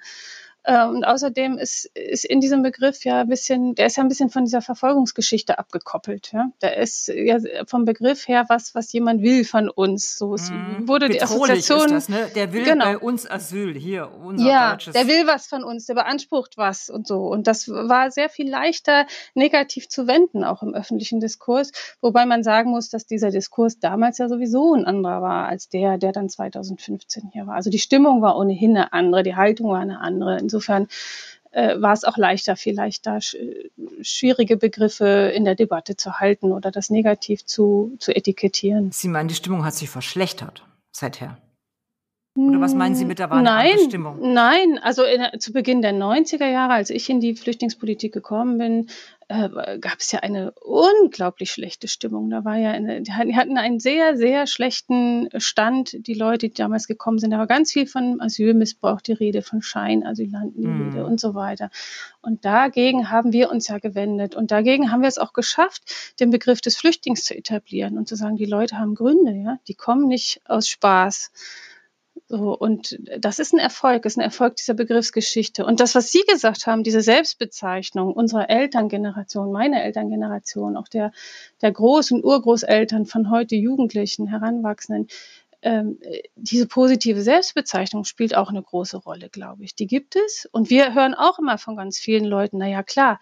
und 0.64 1.04
außerdem 1.04 1.58
ist, 1.58 1.86
ist 1.94 2.24
in 2.24 2.40
diesem 2.40 2.62
Begriff 2.62 3.04
ja 3.04 3.22
ein 3.22 3.28
bisschen, 3.28 3.74
der 3.74 3.86
ist 3.86 3.96
ja 3.96 4.04
ein 4.04 4.08
bisschen 4.08 4.30
von 4.30 4.44
dieser 4.44 4.62
Verfolgungsgeschichte 4.62 5.58
abgekoppelt. 5.58 6.32
Ja? 6.32 6.50
Der 6.60 6.76
ist 6.76 7.08
ja 7.08 7.38
vom 7.66 7.84
Begriff 7.84 8.28
her 8.28 8.44
was, 8.48 8.72
was 8.74 8.92
jemand 8.92 9.22
will 9.22 9.44
von 9.44 9.68
uns. 9.68 10.16
So 10.16 10.34
es 10.34 10.50
mm, 10.50 10.86
wurde 10.86 11.08
die 11.08 11.20
Assoziation. 11.20 11.88
Das, 11.88 12.08
ne? 12.08 12.30
Der 12.36 12.52
will 12.52 12.64
genau. 12.64 12.84
bei 12.84 12.98
uns 12.98 13.28
Asyl 13.28 13.74
hier. 13.74 14.10
Unser 14.22 14.46
ja, 14.46 14.70
deutsches. 14.72 14.92
der 14.92 15.08
will 15.08 15.26
was 15.26 15.48
von 15.48 15.64
uns, 15.64 15.86
der 15.86 15.94
beansprucht 15.94 16.56
was 16.56 16.90
und 16.90 17.08
so. 17.08 17.26
Und 17.26 17.48
das 17.48 17.68
war 17.68 18.12
sehr 18.12 18.28
viel 18.28 18.48
leichter 18.48 19.06
negativ 19.34 19.88
zu 19.88 20.06
wenden, 20.06 20.44
auch 20.44 20.62
im 20.62 20.74
öffentlichen 20.74 21.18
Diskurs. 21.18 21.72
Wobei 22.00 22.24
man 22.24 22.44
sagen 22.44 22.70
muss, 22.70 22.88
dass 22.88 23.06
dieser 23.06 23.30
Diskurs 23.30 23.80
damals 23.80 24.18
ja 24.18 24.28
sowieso 24.28 24.74
ein 24.74 24.84
anderer 24.84 25.22
war 25.22 25.48
als 25.48 25.68
der, 25.68 25.98
der 25.98 26.12
dann 26.12 26.28
2015 26.28 27.30
hier 27.32 27.48
war. 27.48 27.56
Also 27.56 27.70
die 27.70 27.80
Stimmung 27.80 28.22
war 28.22 28.36
ohnehin 28.38 28.76
eine 28.76 28.92
andere, 28.92 29.24
die 29.24 29.34
Haltung 29.34 29.70
war 29.70 29.80
eine 29.80 29.98
andere. 29.98 30.36
Insofern 30.52 30.88
äh, 31.52 31.80
war 31.80 31.92
es 31.92 32.04
auch 32.04 32.16
leichter, 32.16 32.56
vielleicht 32.56 33.06
da 33.06 33.20
sch 33.20 33.36
schwierige 34.02 34.56
Begriffe 34.56 35.32
in 35.34 35.44
der 35.44 35.54
Debatte 35.54 35.96
zu 35.96 36.18
halten 36.18 36.52
oder 36.52 36.70
das 36.70 36.90
negativ 36.90 37.44
zu, 37.44 37.96
zu 37.98 38.14
etikettieren. 38.14 38.90
Sie 38.92 39.08
meinen, 39.08 39.28
die 39.28 39.34
Stimmung 39.34 39.64
hat 39.64 39.74
sich 39.74 39.88
verschlechtert 39.88 40.64
seither? 40.90 41.38
Oder 42.34 42.62
was 42.62 42.74
meinen 42.74 42.94
Sie 42.94 43.04
mit 43.04 43.18
der 43.18 43.28
war 43.28 43.42
nein, 43.42 43.78
Stimmung? 43.78 44.32
Nein, 44.32 44.78
also 44.82 45.04
in, 45.04 45.38
zu 45.38 45.52
Beginn 45.52 45.82
der 45.82 45.92
90er 45.92 46.46
Jahre, 46.46 46.72
als 46.72 46.88
ich 46.88 47.10
in 47.10 47.20
die 47.20 47.34
Flüchtlingspolitik 47.34 48.10
gekommen 48.10 48.56
bin, 48.56 48.86
äh, 49.28 49.78
gab 49.78 49.98
es 49.98 50.12
ja 50.12 50.20
eine 50.20 50.52
unglaublich 50.52 51.50
schlechte 51.50 51.88
Stimmung. 51.88 52.30
Da 52.30 52.42
war 52.42 52.56
ja, 52.56 52.70
eine, 52.70 53.02
die 53.02 53.12
hatten 53.12 53.58
einen 53.58 53.80
sehr, 53.80 54.16
sehr 54.16 54.46
schlechten 54.46 55.28
Stand, 55.36 56.06
die 56.06 56.14
Leute, 56.14 56.48
die 56.48 56.54
damals 56.54 56.86
gekommen 56.86 57.18
sind. 57.18 57.32
Da 57.32 57.38
war 57.38 57.46
ganz 57.46 57.70
viel 57.70 57.86
von 57.86 58.18
Asylmissbrauch 58.22 59.02
die 59.02 59.12
Rede, 59.12 59.42
von 59.42 59.60
Scheinasylanten 59.60 60.62
die 60.62 60.68
mm. 60.68 60.88
Rede 60.88 61.04
und 61.04 61.20
so 61.20 61.34
weiter. 61.34 61.68
Und 62.22 62.46
dagegen 62.46 63.10
haben 63.10 63.34
wir 63.34 63.50
uns 63.50 63.68
ja 63.68 63.78
gewendet. 63.78 64.34
Und 64.34 64.50
dagegen 64.50 64.90
haben 64.90 65.02
wir 65.02 65.08
es 65.08 65.18
auch 65.18 65.34
geschafft, 65.34 66.14
den 66.18 66.30
Begriff 66.30 66.62
des 66.62 66.76
Flüchtlings 66.76 67.24
zu 67.24 67.36
etablieren 67.36 67.98
und 67.98 68.08
zu 68.08 68.16
sagen, 68.16 68.36
die 68.36 68.46
Leute 68.46 68.78
haben 68.78 68.94
Gründe, 68.94 69.32
ja, 69.32 69.58
die 69.68 69.74
kommen 69.74 70.08
nicht 70.08 70.40
aus 70.46 70.66
Spaß 70.66 71.30
so, 72.34 72.56
und 72.56 72.98
das 73.18 73.38
ist 73.38 73.52
ein 73.52 73.58
Erfolg, 73.58 74.06
ist 74.06 74.16
ein 74.16 74.22
Erfolg 74.22 74.56
dieser 74.56 74.72
Begriffsgeschichte. 74.72 75.66
Und 75.66 75.80
das, 75.80 75.94
was 75.94 76.10
Sie 76.10 76.22
gesagt 76.26 76.66
haben, 76.66 76.82
diese 76.82 77.02
Selbstbezeichnung 77.02 78.14
unserer 78.14 78.48
Elterngeneration, 78.48 79.52
meiner 79.52 79.84
Elterngeneration, 79.84 80.78
auch 80.78 80.88
der, 80.88 81.12
der 81.60 81.74
Groß- 81.74 82.14
und 82.14 82.24
Urgroßeltern 82.24 83.04
von 83.04 83.30
heute 83.30 83.54
Jugendlichen, 83.56 84.28
Heranwachsenden, 84.28 85.08
ähm, 85.60 85.98
diese 86.34 86.66
positive 86.66 87.20
Selbstbezeichnung 87.20 88.04
spielt 88.04 88.34
auch 88.34 88.48
eine 88.48 88.62
große 88.62 88.96
Rolle, 88.96 89.28
glaube 89.28 89.64
ich. 89.64 89.74
Die 89.74 89.86
gibt 89.86 90.16
es. 90.16 90.48
Und 90.52 90.70
wir 90.70 90.94
hören 90.94 91.12
auch 91.12 91.38
immer 91.38 91.58
von 91.58 91.76
ganz 91.76 91.98
vielen 91.98 92.24
Leuten, 92.24 92.56
na 92.56 92.66
ja, 92.66 92.82
klar, 92.82 93.20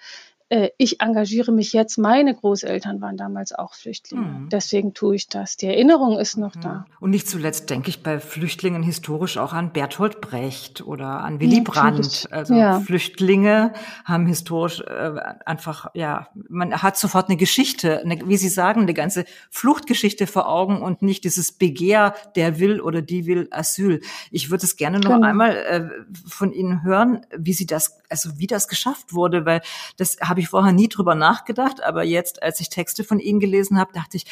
äh, 0.50 0.71
ich 0.78 1.00
engagiere 1.00 1.52
mich 1.52 1.73
jetzt, 1.73 1.97
meine 1.97 2.35
Großeltern 2.35 3.00
waren 3.00 3.16
damals 3.16 3.52
auch 3.52 3.75
Flüchtlinge. 3.75 4.25
Mhm. 4.25 4.49
Deswegen 4.50 4.95
tue 4.95 5.14
ich 5.14 5.28
das. 5.28 5.57
Die 5.57 5.66
Erinnerung 5.66 6.19
ist 6.19 6.37
noch 6.37 6.57
mhm. 6.57 6.61
da. 6.61 6.87
Und 6.99 7.11
nicht 7.11 7.28
zuletzt 7.28 7.71
denke 7.71 7.88
ich 7.88 8.02
bei 8.02 8.19
Flüchtlingen 8.19 8.83
historisch 8.83 9.38
auch 9.38 9.52
an 9.52 9.73
Bertolt 9.73 10.21
Brecht 10.21 10.83
oder 10.85 11.21
an 11.21 11.38
Willy 11.40 11.61
Brandt. 11.61 12.26
Also 12.33 12.54
ja. 12.54 12.80
Flüchtlinge 12.80 13.73
haben 14.04 14.26
historisch 14.26 14.80
äh, 14.80 15.12
einfach, 15.47 15.87
ja, 15.95 16.28
man 16.49 16.83
hat 16.83 16.99
sofort 16.99 17.28
eine 17.28 17.37
Geschichte, 17.37 18.00
eine, 18.00 18.28
wie 18.28 18.37
Sie 18.37 18.49
sagen, 18.49 18.83
eine 18.83 18.95
ganze 18.95 19.26
Fluchtgeschichte 19.50 20.26
vor 20.26 20.49
Augen 20.49 20.83
und 20.83 21.00
nicht 21.00 21.23
dieses 21.23 21.52
Begehr, 21.52 22.14
der 22.35 22.59
will 22.59 22.80
oder 22.80 23.02
die 23.02 23.26
will 23.26 23.47
Asyl. 23.52 24.00
Ich 24.33 24.50
würde 24.50 24.64
es 24.64 24.76
gerne 24.76 24.99
noch 24.99 25.14
genau. 25.14 25.26
einmal 25.26 25.57
äh, 25.57 25.88
von 26.28 26.52
Ihnen 26.52 26.83
hören, 26.83 27.25
wie 27.37 27.52
Sie 27.52 27.66
das, 27.66 28.00
also 28.09 28.30
wie 28.37 28.49
das 28.49 28.66
geschafft 28.66 29.12
wurde, 29.12 29.47
weil 29.47 29.61
das 29.97 30.19
habe 30.21 30.39
habe 30.40 30.44
ich 30.44 30.49
vorher 30.49 30.73
nie 30.73 30.88
drüber 30.88 31.14
nachgedacht, 31.14 31.82
aber 31.82 32.02
jetzt, 32.02 32.42
als 32.42 32.61
ich 32.61 32.70
Texte 32.70 33.04
von 33.04 33.20
Ihnen 33.20 33.40
gelesen 33.40 33.78
habe, 33.78 33.92
dachte 33.92 34.16
ich, 34.16 34.25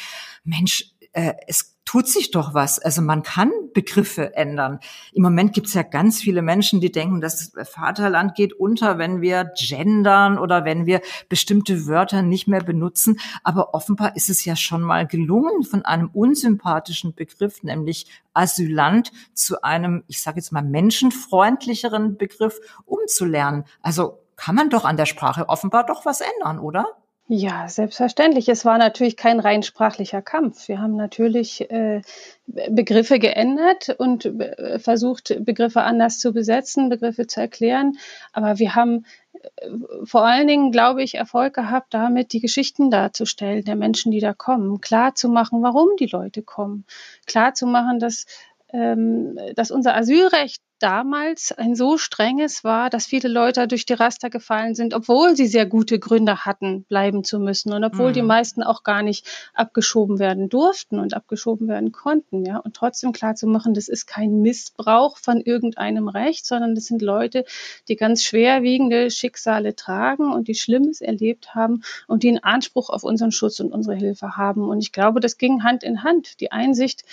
Mensch, 0.43 0.95
äh, 1.13 1.33
es 1.45 1.75
tut 1.85 2.07
sich 2.07 2.31
doch 2.31 2.55
was. 2.55 2.79
Also 2.79 3.03
man 3.03 3.21
kann 3.21 3.51
Begriffe 3.73 4.35
ändern. 4.35 4.79
Im 5.13 5.21
Moment 5.21 5.53
gibt 5.53 5.67
es 5.67 5.75
ja 5.75 5.83
ganz 5.83 6.19
viele 6.19 6.41
Menschen, 6.41 6.81
die 6.81 6.91
denken, 6.91 7.21
das 7.21 7.51
Vaterland 7.63 8.33
geht 8.33 8.53
unter, 8.53 8.97
wenn 8.97 9.21
wir 9.21 9.51
gendern 9.55 10.39
oder 10.39 10.65
wenn 10.65 10.87
wir 10.87 11.01
bestimmte 11.29 11.85
Wörter 11.85 12.23
nicht 12.23 12.47
mehr 12.47 12.63
benutzen. 12.63 13.19
Aber 13.43 13.75
offenbar 13.75 14.15
ist 14.15 14.31
es 14.31 14.45
ja 14.45 14.55
schon 14.55 14.81
mal 14.81 15.05
gelungen, 15.05 15.63
von 15.63 15.85
einem 15.85 16.09
unsympathischen 16.11 17.13
Begriff, 17.13 17.61
nämlich 17.61 18.07
Asylant, 18.33 19.11
zu 19.33 19.61
einem, 19.61 20.03
ich 20.07 20.21
sage 20.21 20.37
jetzt 20.37 20.51
mal, 20.51 20.63
menschenfreundlicheren 20.63 22.17
Begriff 22.17 22.59
umzulernen. 22.85 23.65
Also 23.81 24.19
kann 24.39 24.55
man 24.55 24.69
doch 24.69 24.85
an 24.85 24.97
der 24.97 25.05
Sprache 25.05 25.49
offenbar 25.49 25.85
doch 25.85 26.05
was 26.05 26.21
ändern, 26.21 26.59
oder? 26.59 26.87
Ja, 27.27 27.67
selbstverständlich. 27.67 28.49
Es 28.49 28.65
war 28.65 28.79
natürlich 28.79 29.15
kein 29.15 29.39
rein 29.39 29.61
sprachlicher 29.61 30.23
Kampf. 30.23 30.67
Wir 30.67 30.81
haben 30.81 30.95
natürlich 30.95 31.69
äh, 31.69 32.01
Begriffe 32.47 33.19
geändert 33.19 33.95
und 33.99 34.25
äh, 34.25 34.79
versucht, 34.79 35.35
Begriffe 35.45 35.81
anders 35.81 36.17
zu 36.17 36.33
besetzen, 36.33 36.89
Begriffe 36.89 37.27
zu 37.27 37.39
erklären. 37.39 37.99
Aber 38.33 38.57
wir 38.57 38.73
haben 38.73 39.05
äh, 39.33 39.69
vor 40.05 40.25
allen 40.25 40.47
Dingen, 40.47 40.71
glaube 40.71 41.03
ich, 41.03 41.15
Erfolg 41.15 41.53
gehabt, 41.53 41.93
damit 41.93 42.33
die 42.33 42.39
Geschichten 42.39 42.89
darzustellen 42.89 43.63
der 43.63 43.75
Menschen, 43.75 44.11
die 44.11 44.21
da 44.21 44.33
kommen, 44.33 44.81
klar 44.81 45.13
zu 45.13 45.29
machen, 45.29 45.61
warum 45.61 45.89
die 45.99 46.07
Leute 46.07 46.41
kommen, 46.41 46.85
klar 47.27 47.53
zu 47.53 47.67
machen, 47.67 47.99
dass 47.99 48.25
ähm, 48.71 49.37
dass 49.55 49.71
unser 49.71 49.95
Asylrecht 49.95 50.61
damals 50.79 51.51
ein 51.51 51.75
so 51.75 51.97
strenges 51.97 52.63
war, 52.63 52.89
dass 52.89 53.05
viele 53.05 53.29
Leute 53.29 53.67
durch 53.67 53.85
die 53.85 53.93
Raster 53.93 54.29
gefallen 54.29 54.75
sind, 54.75 54.93
obwohl 54.93 55.35
sie 55.35 55.47
sehr 55.47 55.65
gute 55.65 55.99
Gründe 55.99 56.45
hatten, 56.45 56.83
bleiben 56.83 57.23
zu 57.23 57.39
müssen 57.39 57.73
und 57.73 57.83
obwohl 57.83 58.09
mhm. 58.09 58.13
die 58.13 58.21
meisten 58.21 58.63
auch 58.63 58.83
gar 58.83 59.03
nicht 59.03 59.27
abgeschoben 59.53 60.19
werden 60.19 60.49
durften 60.49 60.99
und 60.99 61.13
abgeschoben 61.13 61.67
werden 61.67 61.91
konnten, 61.91 62.45
ja. 62.45 62.57
Und 62.57 62.75
trotzdem 62.75 63.11
klar 63.11 63.35
zu 63.35 63.47
machen, 63.47 63.73
das 63.73 63.87
ist 63.87 64.07
kein 64.07 64.41
Missbrauch 64.41 65.17
von 65.17 65.41
irgendeinem 65.41 66.07
Recht, 66.07 66.45
sondern 66.45 66.75
das 66.75 66.85
sind 66.85 67.01
Leute, 67.01 67.45
die 67.87 67.95
ganz 67.95 68.23
schwerwiegende 68.23 69.11
Schicksale 69.11 69.75
tragen 69.75 70.31
und 70.31 70.47
die 70.47 70.55
Schlimmes 70.55 71.01
erlebt 71.01 71.55
haben 71.55 71.83
und 72.07 72.23
die 72.23 72.29
einen 72.29 72.43
Anspruch 72.43 72.89
auf 72.89 73.03
unseren 73.03 73.31
Schutz 73.31 73.59
und 73.59 73.71
unsere 73.71 73.95
Hilfe 73.95 74.37
haben. 74.37 74.69
Und 74.69 74.79
ich 74.79 74.91
glaube, 74.91 75.19
das 75.19 75.37
ging 75.37 75.63
Hand 75.63 75.83
in 75.83 76.03
Hand. 76.03 76.39
Die 76.39 76.51
Einsicht, 76.51 77.03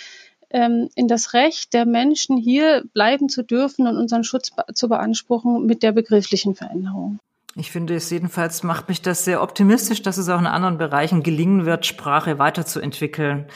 ähm, 0.49 0.89
in 0.95 1.07
das 1.07 1.33
Recht 1.33 1.73
der 1.73 1.85
Menschen 1.85 2.37
hier 2.37 2.83
bleiben 2.93 3.29
zu 3.29 3.43
dürfen 3.43 3.87
und 3.87 3.97
unseren 3.97 4.23
Schutz 4.23 4.51
zu 4.73 4.89
beanspruchen 4.89 5.65
mit 5.65 5.83
der 5.83 5.91
begrifflichen 5.91 6.55
Veränderung. 6.55 7.19
Ich 7.59 7.71
finde 7.71 7.95
es 7.95 8.11
jedenfalls 8.11 8.61
macht 8.61 8.87
mich 8.87 9.01
das 9.01 9.25
sehr 9.25 9.41
optimistisch, 9.41 10.03
dass 10.03 10.19
es 10.19 10.29
auch 10.29 10.37
in 10.37 10.45
anderen 10.45 10.77
Bereichen 10.77 11.23
gelingen 11.23 11.65
wird, 11.65 11.87
Sprache 11.87 12.37
weiterzuentwickeln. 12.37 13.47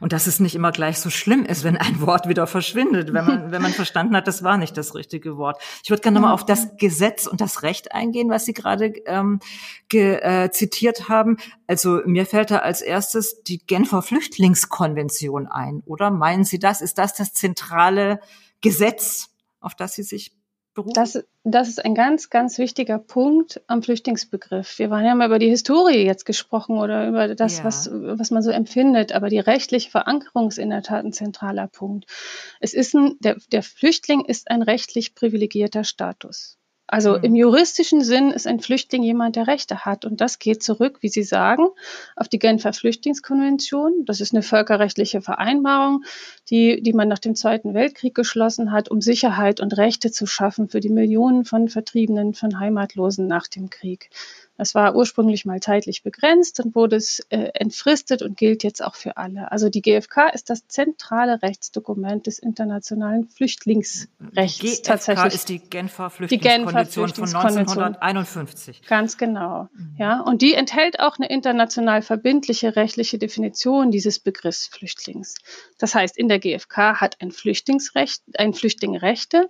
Und 0.00 0.14
dass 0.14 0.26
es 0.26 0.40
nicht 0.40 0.54
immer 0.54 0.72
gleich 0.72 0.98
so 0.98 1.10
schlimm 1.10 1.44
ist, 1.44 1.62
wenn 1.62 1.76
ein 1.76 2.00
Wort 2.00 2.26
wieder 2.26 2.46
verschwindet, 2.46 3.12
wenn 3.12 3.26
man, 3.26 3.52
wenn 3.52 3.60
man 3.60 3.72
verstanden 3.72 4.16
hat, 4.16 4.26
das 4.26 4.42
war 4.42 4.56
nicht 4.56 4.78
das 4.78 4.94
richtige 4.94 5.36
Wort. 5.36 5.60
Ich 5.84 5.90
würde 5.90 6.00
gerne 6.00 6.14
nochmal 6.14 6.32
auf 6.32 6.46
das 6.46 6.78
Gesetz 6.78 7.26
und 7.26 7.42
das 7.42 7.62
Recht 7.62 7.92
eingehen, 7.92 8.30
was 8.30 8.46
Sie 8.46 8.54
gerade 8.54 8.94
ähm, 9.04 9.40
ge, 9.90 10.14
äh, 10.22 10.50
zitiert 10.50 11.10
haben. 11.10 11.36
Also 11.66 12.00
mir 12.06 12.24
fällt 12.24 12.50
da 12.50 12.60
als 12.60 12.80
erstes 12.80 13.42
die 13.42 13.58
Genfer 13.58 14.00
Flüchtlingskonvention 14.00 15.48
ein, 15.48 15.82
oder? 15.84 16.10
Meinen 16.10 16.44
Sie 16.44 16.60
das? 16.60 16.80
Ist 16.80 16.96
das 16.96 17.12
das 17.12 17.34
zentrale 17.34 18.20
Gesetz, 18.62 19.28
auf 19.60 19.74
das 19.74 19.92
Sie 19.92 20.02
sich 20.02 20.32
berufen? 20.82 20.94
Das, 20.94 21.24
das 21.44 21.68
ist 21.68 21.84
ein 21.84 21.94
ganz, 21.94 22.30
ganz 22.30 22.58
wichtiger 22.58 22.98
Punkt 22.98 23.60
am 23.66 23.82
Flüchtlingsbegriff. 23.82 24.78
Wir 24.78 24.90
waren 24.90 25.04
ja 25.04 25.14
mal 25.14 25.26
über 25.26 25.38
die 25.38 25.48
Historie 25.48 26.04
jetzt 26.04 26.26
gesprochen 26.26 26.78
oder 26.78 27.08
über 27.08 27.34
das, 27.34 27.58
ja. 27.58 27.64
was, 27.64 27.90
was 27.92 28.30
man 28.30 28.42
so 28.42 28.50
empfindet, 28.50 29.12
aber 29.12 29.28
die 29.28 29.38
rechtliche 29.38 29.90
Verankerung 29.90 30.48
ist 30.48 30.58
in 30.58 30.70
der 30.70 30.82
Tat 30.82 31.04
ein 31.04 31.12
zentraler 31.12 31.66
Punkt. 31.66 32.06
Es 32.60 32.74
ist 32.74 32.94
ein, 32.94 33.16
der, 33.20 33.36
der 33.52 33.62
Flüchtling 33.62 34.24
ist 34.24 34.50
ein 34.50 34.62
rechtlich 34.62 35.14
privilegierter 35.14 35.84
Status. 35.84 36.59
Also 36.92 37.16
mhm. 37.16 37.22
im 37.24 37.34
juristischen 37.36 38.02
Sinn 38.02 38.32
ist 38.32 38.48
ein 38.48 38.58
Flüchtling 38.58 39.04
jemand, 39.04 39.36
der 39.36 39.46
Rechte 39.46 39.84
hat. 39.84 40.04
Und 40.04 40.20
das 40.20 40.40
geht 40.40 40.60
zurück, 40.60 40.98
wie 41.02 41.08
Sie 41.08 41.22
sagen, 41.22 41.68
auf 42.16 42.26
die 42.26 42.40
Genfer 42.40 42.72
Flüchtlingskonvention. 42.72 44.04
Das 44.06 44.20
ist 44.20 44.34
eine 44.34 44.42
völkerrechtliche 44.42 45.22
Vereinbarung, 45.22 46.02
die, 46.50 46.82
die 46.82 46.92
man 46.92 47.06
nach 47.06 47.20
dem 47.20 47.36
Zweiten 47.36 47.74
Weltkrieg 47.74 48.16
geschlossen 48.16 48.72
hat, 48.72 48.90
um 48.90 49.00
Sicherheit 49.00 49.60
und 49.60 49.76
Rechte 49.76 50.10
zu 50.10 50.26
schaffen 50.26 50.68
für 50.68 50.80
die 50.80 50.90
Millionen 50.90 51.44
von 51.44 51.68
Vertriebenen, 51.68 52.34
von 52.34 52.58
Heimatlosen 52.58 53.28
nach 53.28 53.46
dem 53.46 53.70
Krieg. 53.70 54.10
Das 54.60 54.74
war 54.74 54.94
ursprünglich 54.94 55.46
mal 55.46 55.58
zeitlich 55.60 56.02
begrenzt 56.02 56.60
und 56.60 56.74
wurde 56.74 56.96
es 56.96 57.20
äh, 57.30 57.48
entfristet 57.54 58.20
und 58.20 58.36
gilt 58.36 58.62
jetzt 58.62 58.84
auch 58.84 58.94
für 58.94 59.16
alle. 59.16 59.50
Also 59.50 59.70
die 59.70 59.80
GfK 59.80 60.28
ist 60.34 60.50
das 60.50 60.68
zentrale 60.68 61.40
Rechtsdokument 61.40 62.26
des 62.26 62.38
internationalen 62.38 63.26
Flüchtlingsrechts. 63.26 64.58
GfK 64.58 64.82
tatsächlich. 64.84 65.32
ist 65.32 65.48
die 65.48 65.60
Genfer 65.60 66.10
Flüchtlingskonvention 66.10 67.08
von 67.08 67.34
1951. 67.34 68.82
Ganz 68.86 69.16
genau. 69.16 69.68
Mhm. 69.72 69.94
Ja, 69.98 70.20
und 70.20 70.42
die 70.42 70.52
enthält 70.52 71.00
auch 71.00 71.18
eine 71.18 71.30
international 71.30 72.02
verbindliche 72.02 72.76
rechtliche 72.76 73.16
Definition 73.16 73.90
dieses 73.90 74.18
Begriffs 74.18 74.66
Flüchtlings. 74.66 75.36
Das 75.78 75.94
heißt, 75.94 76.18
in 76.18 76.28
der 76.28 76.38
GfK 76.38 77.00
hat 77.00 77.16
ein 77.22 77.30
Flüchtlingsrecht, 77.30 78.22
ein 78.36 78.52
Flüchtling 78.52 78.94
Rechte 78.94 79.48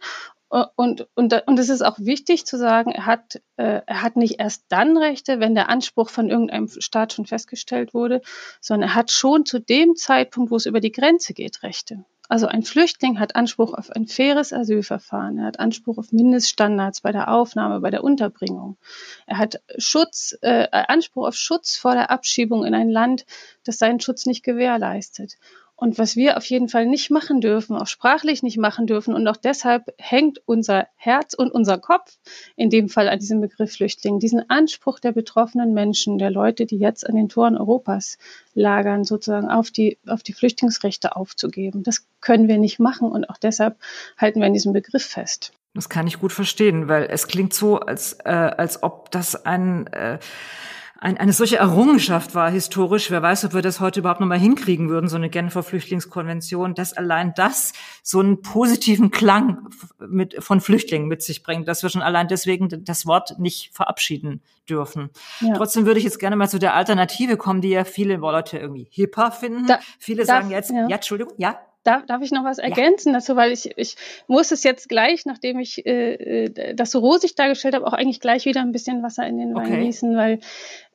und, 0.50 1.06
und, 1.14 1.42
und 1.46 1.58
es 1.58 1.68
ist 1.68 1.82
auch 1.82 1.98
wichtig 2.00 2.44
zu 2.44 2.58
sagen, 2.58 2.90
er 2.90 3.06
hat, 3.06 3.40
äh, 3.56 3.82
er 3.86 4.02
hat 4.02 4.16
nicht 4.16 4.40
erst 4.40 4.64
dann 4.68 4.96
Rechte, 4.96 5.38
wenn 5.38 5.54
der 5.54 5.68
Anspruch 5.68 6.10
von 6.10 6.28
irgendeinem 6.28 6.68
Staat 6.68 7.12
schon 7.12 7.24
festgestellt 7.24 7.94
wurde, 7.94 8.20
sondern 8.60 8.90
er 8.90 8.94
hat 8.96 9.12
schon 9.12 9.46
zu 9.46 9.60
dem 9.60 9.94
Zeitpunkt, 9.94 10.50
wo 10.50 10.56
es 10.56 10.66
über 10.66 10.80
die 10.80 10.90
Grenze 10.92 11.34
geht, 11.34 11.62
Rechte. 11.62 12.04
Also 12.28 12.46
ein 12.46 12.62
Flüchtling 12.62 13.18
hat 13.18 13.34
Anspruch 13.34 13.74
auf 13.74 13.90
ein 13.90 14.06
faires 14.06 14.52
Asylverfahren, 14.52 15.38
er 15.38 15.46
hat 15.46 15.58
Anspruch 15.58 15.98
auf 15.98 16.12
Mindeststandards 16.12 17.00
bei 17.00 17.10
der 17.10 17.32
Aufnahme, 17.32 17.80
bei 17.80 17.90
der 17.90 18.04
Unterbringung. 18.04 18.76
Er 19.26 19.38
hat 19.38 19.60
Schutz, 19.78 20.36
äh, 20.40 20.68
Anspruch 20.70 21.26
auf 21.26 21.34
Schutz 21.34 21.76
vor 21.76 21.94
der 21.94 22.10
Abschiebung 22.10 22.64
in 22.64 22.74
ein 22.74 22.88
Land, 22.88 23.24
das 23.64 23.78
seinen 23.78 23.98
Schutz 23.98 24.26
nicht 24.26 24.44
gewährleistet. 24.44 25.38
Und 25.80 25.96
was 25.96 26.14
wir 26.14 26.36
auf 26.36 26.44
jeden 26.44 26.68
Fall 26.68 26.84
nicht 26.84 27.10
machen 27.10 27.40
dürfen, 27.40 27.74
auch 27.74 27.86
sprachlich 27.86 28.42
nicht 28.42 28.58
machen 28.58 28.86
dürfen, 28.86 29.14
und 29.14 29.26
auch 29.26 29.38
deshalb 29.38 29.94
hängt 29.96 30.42
unser 30.44 30.88
Herz 30.94 31.32
und 31.32 31.50
unser 31.50 31.78
Kopf 31.78 32.18
in 32.54 32.68
dem 32.68 32.90
Fall 32.90 33.08
an 33.08 33.18
diesem 33.18 33.40
Begriff 33.40 33.72
Flüchtling, 33.72 34.18
diesen 34.18 34.50
Anspruch 34.50 35.00
der 35.00 35.12
betroffenen 35.12 35.72
Menschen, 35.72 36.18
der 36.18 36.30
Leute, 36.30 36.66
die 36.66 36.76
jetzt 36.76 37.08
an 37.08 37.16
den 37.16 37.30
Toren 37.30 37.56
Europas 37.56 38.18
lagern, 38.52 39.04
sozusagen 39.04 39.48
auf 39.48 39.70
die, 39.70 39.96
auf 40.06 40.22
die 40.22 40.34
Flüchtlingsrechte 40.34 41.16
aufzugeben. 41.16 41.82
Das 41.82 42.06
können 42.20 42.46
wir 42.46 42.58
nicht 42.58 42.78
machen 42.78 43.10
und 43.10 43.30
auch 43.30 43.38
deshalb 43.38 43.78
halten 44.18 44.40
wir 44.40 44.48
an 44.48 44.52
diesem 44.52 44.74
Begriff 44.74 45.06
fest. 45.06 45.54
Das 45.72 45.88
kann 45.88 46.06
ich 46.06 46.18
gut 46.18 46.34
verstehen, 46.34 46.88
weil 46.88 47.04
es 47.04 47.26
klingt 47.26 47.54
so, 47.54 47.80
als, 47.80 48.18
äh, 48.24 48.28
als 48.28 48.82
ob 48.82 49.10
das 49.12 49.46
ein 49.46 49.86
äh, 49.86 50.18
ein, 51.02 51.16
eine 51.16 51.32
solche 51.32 51.56
Errungenschaft 51.56 52.34
war 52.34 52.50
historisch. 52.50 53.10
Wer 53.10 53.22
weiß, 53.22 53.46
ob 53.46 53.54
wir 53.54 53.62
das 53.62 53.80
heute 53.80 54.00
überhaupt 54.00 54.20
noch 54.20 54.26
mal 54.26 54.38
hinkriegen 54.38 54.90
würden, 54.90 55.08
so 55.08 55.16
eine 55.16 55.30
Genfer 55.30 55.62
Flüchtlingskonvention, 55.62 56.74
dass 56.74 56.92
allein 56.92 57.32
das 57.34 57.72
so 58.02 58.20
einen 58.20 58.42
positiven 58.42 59.10
Klang 59.10 59.70
mit, 59.98 60.36
von 60.44 60.60
Flüchtlingen 60.60 61.08
mit 61.08 61.22
sich 61.22 61.42
bringt, 61.42 61.66
dass 61.68 61.82
wir 61.82 61.88
schon 61.88 62.02
allein 62.02 62.28
deswegen 62.28 62.68
das 62.84 63.06
Wort 63.06 63.38
nicht 63.38 63.74
verabschieden 63.74 64.42
dürfen. 64.68 65.08
Ja. 65.40 65.54
Trotzdem 65.54 65.86
würde 65.86 65.98
ich 65.98 66.04
jetzt 66.04 66.18
gerne 66.18 66.36
mal 66.36 66.48
zu 66.48 66.58
der 66.58 66.74
Alternative 66.74 67.38
kommen, 67.38 67.62
die 67.62 67.70
ja 67.70 67.84
viele 67.84 68.16
Leute 68.16 68.58
irgendwie 68.58 68.86
hipper 68.90 69.32
finden. 69.32 69.66
Da, 69.66 69.78
viele 69.98 70.26
sagen 70.26 70.50
jetzt, 70.50 70.70
ja. 70.70 70.86
ja, 70.86 70.96
Entschuldigung, 70.96 71.32
ja, 71.38 71.58
Darf, 71.82 72.04
darf 72.04 72.20
ich 72.20 72.30
noch 72.30 72.44
was 72.44 72.58
ergänzen 72.58 73.08
ja. 73.08 73.20
dazu, 73.20 73.36
weil 73.36 73.52
ich, 73.52 73.70
ich 73.78 73.96
muss 74.26 74.50
es 74.50 74.64
jetzt 74.64 74.90
gleich, 74.90 75.24
nachdem 75.24 75.58
ich 75.58 75.86
äh, 75.86 76.44
äh 76.44 76.74
das 76.74 76.90
so 76.90 76.98
rosig 76.98 77.36
dargestellt 77.36 77.74
habe, 77.74 77.86
auch 77.86 77.94
eigentlich 77.94 78.20
gleich 78.20 78.44
wieder 78.44 78.60
ein 78.60 78.72
bisschen 78.72 79.02
Wasser 79.02 79.26
in 79.26 79.38
den 79.38 79.54
Wein 79.54 79.80
gießen, 79.80 80.14
weil 80.14 80.40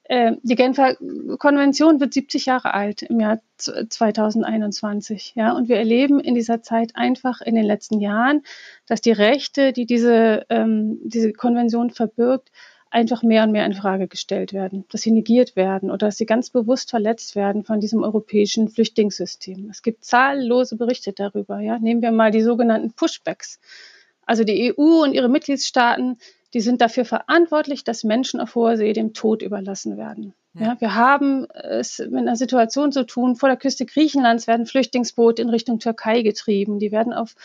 die 0.07 0.55
Genfer 0.55 0.95
Konvention 1.39 1.99
wird 1.99 2.13
70 2.13 2.45
Jahre 2.45 2.75
alt 2.75 3.01
im 3.01 3.19
Jahr 3.19 3.39
2021. 3.57 5.33
Ja, 5.35 5.53
und 5.53 5.67
wir 5.67 5.77
erleben 5.77 6.19
in 6.19 6.35
dieser 6.35 6.61
Zeit 6.61 6.95
einfach 6.95 7.41
in 7.41 7.55
den 7.55 7.65
letzten 7.65 7.99
Jahren, 7.99 8.43
dass 8.85 9.01
die 9.01 9.11
Rechte, 9.11 9.73
die 9.73 9.87
diese, 9.87 10.45
ähm, 10.49 10.99
diese 11.03 11.33
Konvention 11.33 11.89
verbirgt, 11.89 12.51
einfach 12.95 13.23
mehr 13.23 13.43
und 13.43 13.51
mehr 13.51 13.65
in 13.65 13.73
Frage 13.73 14.07
gestellt 14.07 14.53
werden, 14.53 14.85
dass 14.89 15.01
sie 15.01 15.11
negiert 15.11 15.55
werden 15.55 15.91
oder 15.91 16.07
dass 16.07 16.17
sie 16.17 16.25
ganz 16.25 16.49
bewusst 16.49 16.91
verletzt 16.91 17.35
werden 17.35 17.65
von 17.65 17.81
diesem 17.81 18.03
europäischen 18.03 18.69
Flüchtlingssystem. 18.69 19.69
Es 19.69 19.81
gibt 19.81 20.05
zahllose 20.05 20.77
Berichte 20.77 21.11
darüber. 21.11 21.59
Ja? 21.59 21.77
Nehmen 21.77 22.01
wir 22.01 22.11
mal 22.11 22.31
die 22.31 22.41
sogenannten 22.41 22.93
Pushbacks. 22.93 23.59
Also 24.25 24.43
die 24.43 24.73
EU 24.73 25.03
und 25.03 25.13
ihre 25.13 25.29
Mitgliedstaaten, 25.29 26.17
die 26.55 26.61
sind 26.61 26.79
dafür 26.79 27.03
verantwortlich, 27.03 27.83
dass 27.83 28.05
Menschen 28.05 28.39
auf 28.39 28.55
hoher 28.55 28.77
See 28.77 28.93
dem 28.93 29.13
Tod 29.13 29.41
überlassen 29.41 29.97
werden. 29.97 30.33
Ja. 30.57 30.77
wir 30.79 30.95
haben 30.95 31.47
es 31.51 31.99
mit 31.99 32.21
einer 32.21 32.37
Situation 32.37 32.93
zu 32.93 33.05
tun, 33.05 33.35
vor 33.35 33.49
der 33.49 33.57
Küste 33.57 33.85
Griechenlands 33.85 34.47
werden 34.47 34.65
Flüchtlingsboote 34.65 35.41
in 35.41 35.49
Richtung 35.49 35.79
Türkei 35.79 36.21
getrieben. 36.21 36.79
Die 36.79 36.93
werden 36.93 37.11
auf 37.11 37.35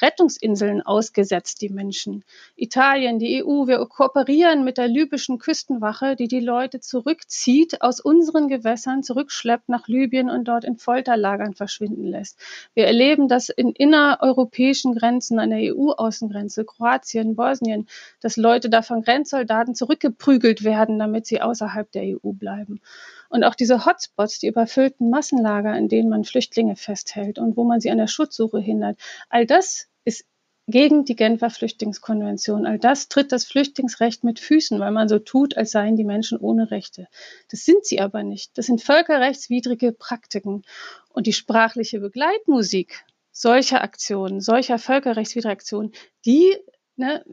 Rettungsinseln 0.00 0.82
ausgesetzt, 0.82 1.62
die 1.62 1.68
Menschen. 1.68 2.24
Italien, 2.56 3.18
die 3.18 3.42
EU, 3.44 3.66
wir 3.66 3.84
kooperieren 3.86 4.64
mit 4.64 4.78
der 4.78 4.88
libyschen 4.88 5.38
Küstenwache, 5.38 6.16
die 6.16 6.28
die 6.28 6.40
Leute 6.40 6.80
zurückzieht, 6.80 7.82
aus 7.82 8.00
unseren 8.00 8.48
Gewässern 8.48 9.02
zurückschleppt 9.02 9.68
nach 9.68 9.88
Libyen 9.88 10.30
und 10.30 10.44
dort 10.48 10.64
in 10.64 10.76
Folterlagern 10.76 11.54
verschwinden 11.54 12.04
lässt. 12.04 12.38
Wir 12.74 12.86
erleben 12.86 13.28
das 13.28 13.48
in 13.48 13.70
innereuropäischen 13.70 14.94
Grenzen, 14.94 15.38
an 15.38 15.50
der 15.50 15.74
EU-Außengrenze, 15.74 16.64
Kroatien, 16.64 17.36
Bosnien, 17.36 17.86
dass 18.20 18.36
Leute 18.36 18.70
da 18.70 18.82
von 18.82 19.02
Grenzsoldaten 19.02 19.74
zurückgeprügelt 19.74 20.64
werden, 20.64 20.98
damit 20.98 21.26
sie 21.26 21.40
außerhalb 21.40 21.90
der 21.92 22.02
EU 22.02 22.32
bleiben. 22.32 22.80
Und 23.28 23.44
auch 23.44 23.54
diese 23.54 23.84
Hotspots, 23.84 24.38
die 24.38 24.48
überfüllten 24.48 25.10
Massenlager, 25.10 25.76
in 25.76 25.88
denen 25.88 26.08
man 26.08 26.24
Flüchtlinge 26.24 26.76
festhält 26.76 27.38
und 27.38 27.56
wo 27.56 27.64
man 27.64 27.80
sie 27.80 27.90
an 27.90 27.98
der 27.98 28.06
Schutzsuche 28.06 28.60
hindert, 28.60 28.98
all 29.28 29.46
das 29.46 29.88
ist 30.04 30.24
gegen 30.68 31.04
die 31.04 31.14
Genfer 31.14 31.50
Flüchtlingskonvention. 31.50 32.66
All 32.66 32.78
das 32.78 33.08
tritt 33.08 33.30
das 33.30 33.44
Flüchtlingsrecht 33.44 34.24
mit 34.24 34.40
Füßen, 34.40 34.80
weil 34.80 34.90
man 34.90 35.08
so 35.08 35.18
tut, 35.18 35.56
als 35.56 35.70
seien 35.70 35.96
die 35.96 36.04
Menschen 36.04 36.38
ohne 36.38 36.70
Rechte. 36.70 37.06
Das 37.50 37.64
sind 37.64 37.84
sie 37.84 38.00
aber 38.00 38.22
nicht. 38.22 38.58
Das 38.58 38.66
sind 38.66 38.82
völkerrechtswidrige 38.82 39.92
Praktiken. 39.92 40.62
Und 41.08 41.26
die 41.26 41.32
sprachliche 41.32 42.00
Begleitmusik 42.00 43.04
solcher 43.30 43.82
Aktionen, 43.82 44.40
solcher 44.40 44.78
völkerrechtswidriger 44.78 45.52
Aktionen, 45.52 45.92
die, 46.24 46.56
ne, 46.96 47.24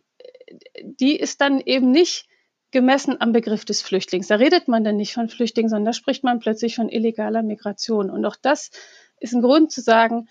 die 0.82 1.16
ist 1.16 1.42
dann 1.42 1.60
eben 1.62 1.92
nicht 1.92 2.28
gemessen 2.74 3.22
am 3.22 3.32
Begriff 3.32 3.63
des 3.63 3.82
Flüchtlings. 3.82 4.27
Da 4.27 4.36
redet 4.36 4.68
man 4.68 4.84
dann 4.84 4.98
nicht 4.98 5.13
von 5.13 5.30
Flüchtlingen, 5.30 5.70
sondern 5.70 5.86
da 5.86 5.94
spricht 5.94 6.24
man 6.24 6.39
plötzlich 6.39 6.75
von 6.75 6.89
illegaler 6.89 7.44
Migration. 7.44 8.10
Und 8.10 8.25
auch 8.25 8.36
das 8.36 8.72
ist 9.20 9.34
ein 9.34 9.42
Grund 9.42 9.72
zu 9.72 9.80
sagen, 9.80 10.27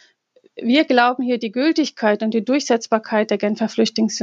wir 0.57 0.85
glauben 0.85 1.23
hier, 1.23 1.39
die 1.39 1.51
Gültigkeit 1.51 2.23
und 2.23 2.35
die 2.35 2.45
Durchsetzbarkeit 2.45 3.31
der 3.31 3.39
Genfer 3.39 3.71
Flüchtlings 3.71 4.23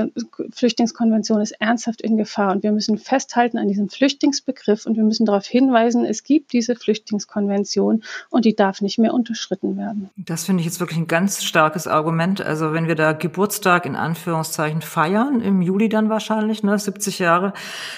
Flüchtlingskonvention 0.51 1.41
ist 1.41 1.51
ernsthaft 1.53 2.01
in 2.01 2.17
Gefahr. 2.17 2.51
Und 2.51 2.61
wir 2.61 2.71
müssen 2.71 2.99
festhalten 2.99 3.57
an 3.57 3.67
diesem 3.67 3.89
Flüchtlingsbegriff 3.89 4.85
und 4.85 4.95
wir 4.95 5.03
müssen 5.03 5.25
darauf 5.25 5.47
hinweisen, 5.47 6.05
es 6.05 6.23
gibt 6.23 6.53
diese 6.53 6.75
Flüchtlingskonvention 6.75 8.03
und 8.29 8.45
die 8.45 8.55
darf 8.55 8.81
nicht 8.81 8.99
mehr 8.99 9.13
unterschritten 9.13 9.75
werden. 9.75 10.11
Das 10.17 10.45
finde 10.45 10.61
ich 10.61 10.67
jetzt 10.67 10.79
wirklich 10.79 10.99
ein 10.99 11.07
ganz 11.07 11.43
starkes 11.43 11.87
Argument. 11.87 12.41
Also 12.41 12.73
wenn 12.73 12.87
wir 12.87 12.95
da 12.95 13.13
Geburtstag 13.13 13.87
in 13.87 13.95
Anführungszeichen 13.95 14.83
feiern, 14.83 15.41
im 15.41 15.63
Juli 15.63 15.89
dann 15.89 16.09
wahrscheinlich, 16.09 16.61
ne, 16.61 16.77
70 16.77 17.17
Jahre, 17.17 17.53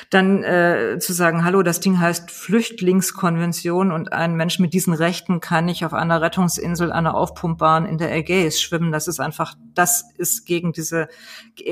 dann 0.09 0.43
äh, 0.43 0.99
zu 0.99 1.11
sagen, 1.11 1.43
hallo, 1.43 1.63
das 1.63 1.81
Ding 1.81 1.99
heißt 1.99 2.31
Flüchtlingskonvention 2.31 3.91
und 3.91 4.13
ein 4.13 4.35
Mensch 4.35 4.57
mit 4.59 4.73
diesen 4.73 4.93
Rechten 4.93 5.41
kann 5.41 5.65
nicht 5.65 5.83
auf 5.83 5.93
einer 5.93 6.21
Rettungsinsel, 6.21 6.93
einer 6.93 7.15
Aufpumpbahn 7.15 7.85
in 7.85 7.97
der 7.97 8.20
Gays 8.23 8.61
schwimmen. 8.61 8.91
Das 8.91 9.07
ist 9.07 9.19
einfach, 9.19 9.55
das 9.73 10.03
ist 10.17 10.45
gegen 10.45 10.71
diese, 10.73 11.07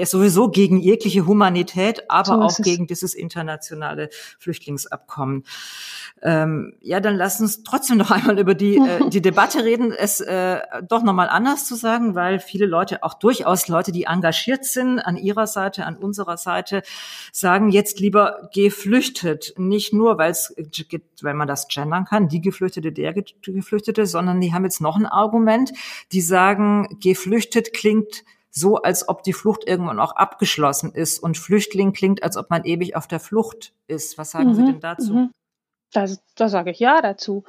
sowieso 0.03 0.49
gegen 0.49 0.79
jegliche 0.79 1.25
Humanität, 1.25 2.09
aber 2.09 2.25
so 2.25 2.33
auch 2.33 2.57
gegen 2.57 2.87
dieses 2.87 3.13
internationale 3.13 4.09
Flüchtlingsabkommen. 4.39 5.43
Ähm, 6.21 6.73
ja, 6.81 6.99
dann 6.99 7.15
lass 7.15 7.39
uns 7.39 7.63
trotzdem 7.63 7.97
noch 7.97 8.11
einmal 8.11 8.39
über 8.39 8.55
die, 8.55 8.77
äh, 8.77 9.09
die 9.09 9.21
Debatte 9.21 9.63
reden, 9.63 9.91
es 9.91 10.19
äh, 10.19 10.59
doch 10.87 11.03
nochmal 11.03 11.29
anders 11.29 11.65
zu 11.65 11.75
sagen, 11.75 12.15
weil 12.15 12.39
viele 12.39 12.65
Leute, 12.65 13.03
auch 13.03 13.13
durchaus 13.13 13.67
Leute, 13.67 13.91
die 13.91 14.03
engagiert 14.03 14.65
sind, 14.65 14.99
an 14.99 15.17
ihrer 15.17 15.47
Seite, 15.47 15.85
an 15.85 15.95
unserer 15.95 16.37
Seite, 16.37 16.81
sagen 17.31 17.69
jetzt 17.69 17.99
lieber 17.99 18.49
geflüchtet. 18.53 19.53
Nicht 19.57 19.93
nur, 19.93 20.17
weil 20.17 20.31
es, 20.31 20.53
weil 21.21 21.33
man 21.33 21.47
das 21.47 21.67
gendern 21.67 22.05
kann, 22.05 22.27
die 22.27 22.41
Geflüchtete, 22.41 22.91
der 22.91 23.13
Geflüchtete, 23.13 24.05
sondern 24.05 24.41
die 24.41 24.53
haben 24.53 24.63
jetzt 24.63 24.81
noch 24.81 24.97
ein 24.97 25.05
Argument, 25.05 25.71
die 26.11 26.21
sagen, 26.21 26.38
geflüchtet 26.99 27.73
klingt 27.73 28.23
so, 28.51 28.77
als 28.77 29.07
ob 29.07 29.23
die 29.23 29.33
Flucht 29.33 29.63
irgendwann 29.67 29.99
auch 29.99 30.15
abgeschlossen 30.15 30.91
ist 30.93 31.19
und 31.19 31.37
Flüchtling 31.37 31.93
klingt, 31.93 32.23
als 32.23 32.35
ob 32.35 32.49
man 32.49 32.65
ewig 32.65 32.95
auf 32.95 33.07
der 33.07 33.19
Flucht 33.19 33.73
ist. 33.87 34.17
Was 34.17 34.31
sagen 34.31 34.49
mhm, 34.49 34.55
Sie 34.55 34.65
denn 34.65 34.79
dazu? 34.79 35.13
Mhm. 35.13 35.31
Da, 35.91 36.05
da 36.35 36.49
sage 36.49 36.71
ich 36.71 36.79
ja 36.79 37.01
dazu. 37.01 37.43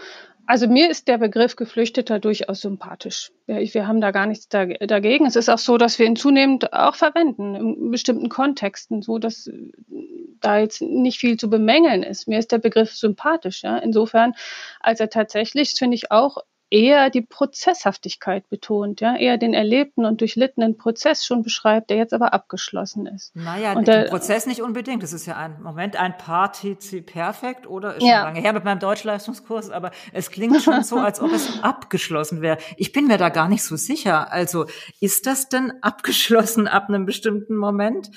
Also 0.46 0.66
mir 0.66 0.90
ist 0.90 1.06
der 1.06 1.18
Begriff 1.18 1.54
Geflüchteter 1.54 2.18
durchaus 2.18 2.62
sympathisch. 2.62 3.30
Wir 3.46 3.86
haben 3.86 4.00
da 4.00 4.10
gar 4.10 4.26
nichts 4.26 4.48
dagegen. 4.48 5.26
Es 5.26 5.36
ist 5.36 5.48
auch 5.48 5.58
so, 5.58 5.78
dass 5.78 5.98
wir 5.98 6.06
ihn 6.06 6.16
zunehmend 6.16 6.72
auch 6.72 6.96
verwenden 6.96 7.54
in 7.54 7.90
bestimmten 7.90 8.28
Kontexten, 8.28 9.00
so 9.00 9.18
dass 9.18 9.48
da 10.40 10.58
jetzt 10.58 10.82
nicht 10.82 11.20
viel 11.20 11.36
zu 11.36 11.50
bemängeln 11.50 12.02
ist. 12.02 12.26
Mir 12.26 12.38
ist 12.38 12.50
der 12.50 12.58
Begriff 12.58 12.92
sympathisch. 12.94 13.62
Ja? 13.62 13.78
Insofern, 13.78 14.34
als 14.80 14.98
er 14.98 15.10
tatsächlich, 15.10 15.74
finde 15.74 15.94
ich 15.94 16.10
auch 16.10 16.38
eher 16.70 17.10
die 17.10 17.22
Prozesshaftigkeit 17.22 18.48
betont, 18.48 19.00
ja, 19.00 19.16
eher 19.16 19.38
den 19.38 19.54
erlebten 19.54 20.04
und 20.04 20.20
durchlittenen 20.20 20.78
Prozess 20.78 21.26
schon 21.26 21.42
beschreibt, 21.42 21.90
der 21.90 21.96
jetzt 21.96 22.14
aber 22.14 22.32
abgeschlossen 22.32 23.06
ist. 23.06 23.34
Naja, 23.34 23.72
und 23.72 23.88
der 23.88 24.04
Prozess 24.04 24.46
nicht 24.46 24.62
unbedingt. 24.62 25.02
Das 25.02 25.12
ist 25.12 25.26
ja 25.26 25.36
ein 25.36 25.60
Moment 25.62 25.96
ein 25.96 26.16
Partizip 26.16 27.06
perfekt 27.06 27.66
oder 27.66 27.96
ist 27.96 28.02
schon 28.02 28.08
ja. 28.08 28.22
lange 28.22 28.40
her 28.40 28.52
mit 28.52 28.64
meinem 28.64 28.78
Deutschleistungskurs, 28.78 29.70
aber 29.70 29.90
es 30.12 30.30
klingt 30.30 30.62
schon 30.62 30.84
so, 30.84 30.98
als 30.98 31.20
ob 31.20 31.32
es 31.32 31.60
abgeschlossen 31.62 32.40
wäre. 32.40 32.58
Ich 32.76 32.92
bin 32.92 33.08
mir 33.08 33.18
da 33.18 33.28
gar 33.28 33.48
nicht 33.48 33.64
so 33.64 33.76
sicher. 33.76 34.32
Also 34.32 34.66
ist 35.00 35.26
das 35.26 35.48
denn 35.48 35.72
abgeschlossen 35.82 36.68
ab 36.68 36.88
einem 36.88 37.04
bestimmten 37.04 37.56
Moment? 37.56 38.10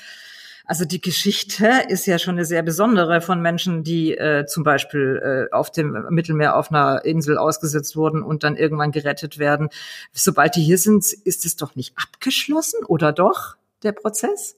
Also 0.66 0.86
die 0.86 1.02
Geschichte 1.02 1.70
ist 1.90 2.06
ja 2.06 2.18
schon 2.18 2.36
eine 2.36 2.46
sehr 2.46 2.64
besondere 2.64 3.20
von 3.20 3.42
Menschen, 3.42 3.84
die 3.84 4.16
äh, 4.16 4.46
zum 4.46 4.64
Beispiel 4.64 5.50
äh, 5.52 5.54
auf 5.54 5.72
dem 5.72 6.06
Mittelmeer 6.10 6.56
auf 6.56 6.72
einer 6.72 7.04
Insel 7.04 7.38
ausgesetzt 7.38 7.98
wurden 7.98 8.24
und 8.24 8.44
dann 8.44 8.56
irgendwann 8.56 8.92
gerettet 8.92 9.40
werden. 9.40 9.70
Sobald 10.14 10.56
die 10.56 10.64
hier 10.64 10.78
sind, 10.78 11.04
ist 11.12 11.46
es 11.46 11.58
doch 11.58 11.76
nicht 11.76 11.94
abgeschlossen 11.98 12.86
oder 12.86 13.12
doch 13.12 13.58
der 13.84 13.92
Prozess? 13.92 14.56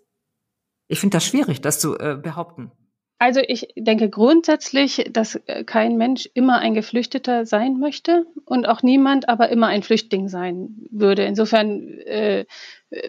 Ich 0.87 0.99
finde 0.99 1.17
das 1.17 1.25
schwierig, 1.25 1.61
das 1.61 1.79
zu 1.79 1.97
äh, 1.97 2.15
behaupten. 2.21 2.71
Also 3.17 3.39
ich 3.39 3.69
denke 3.77 4.09
grundsätzlich, 4.09 5.09
dass 5.09 5.35
äh, 5.45 5.63
kein 5.63 5.95
Mensch 5.95 6.29
immer 6.33 6.59
ein 6.59 6.73
Geflüchteter 6.73 7.45
sein 7.45 7.79
möchte 7.79 8.25
und 8.43 8.67
auch 8.67 8.83
niemand 8.83 9.29
aber 9.29 9.49
immer 9.49 9.67
ein 9.67 9.83
Flüchtling 9.83 10.27
sein 10.27 10.85
würde. 10.91 11.23
Insofern 11.23 11.97
äh, 11.99 12.45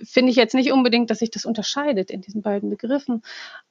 finde 0.05 0.31
ich 0.31 0.37
jetzt 0.37 0.55
nicht 0.55 0.71
unbedingt, 0.71 1.11
dass 1.11 1.19
sich 1.19 1.33
das 1.33 1.45
unterscheidet 1.45 2.12
in 2.12 2.21
diesen 2.21 2.40
beiden 2.40 2.71
Begriffen, 2.71 3.23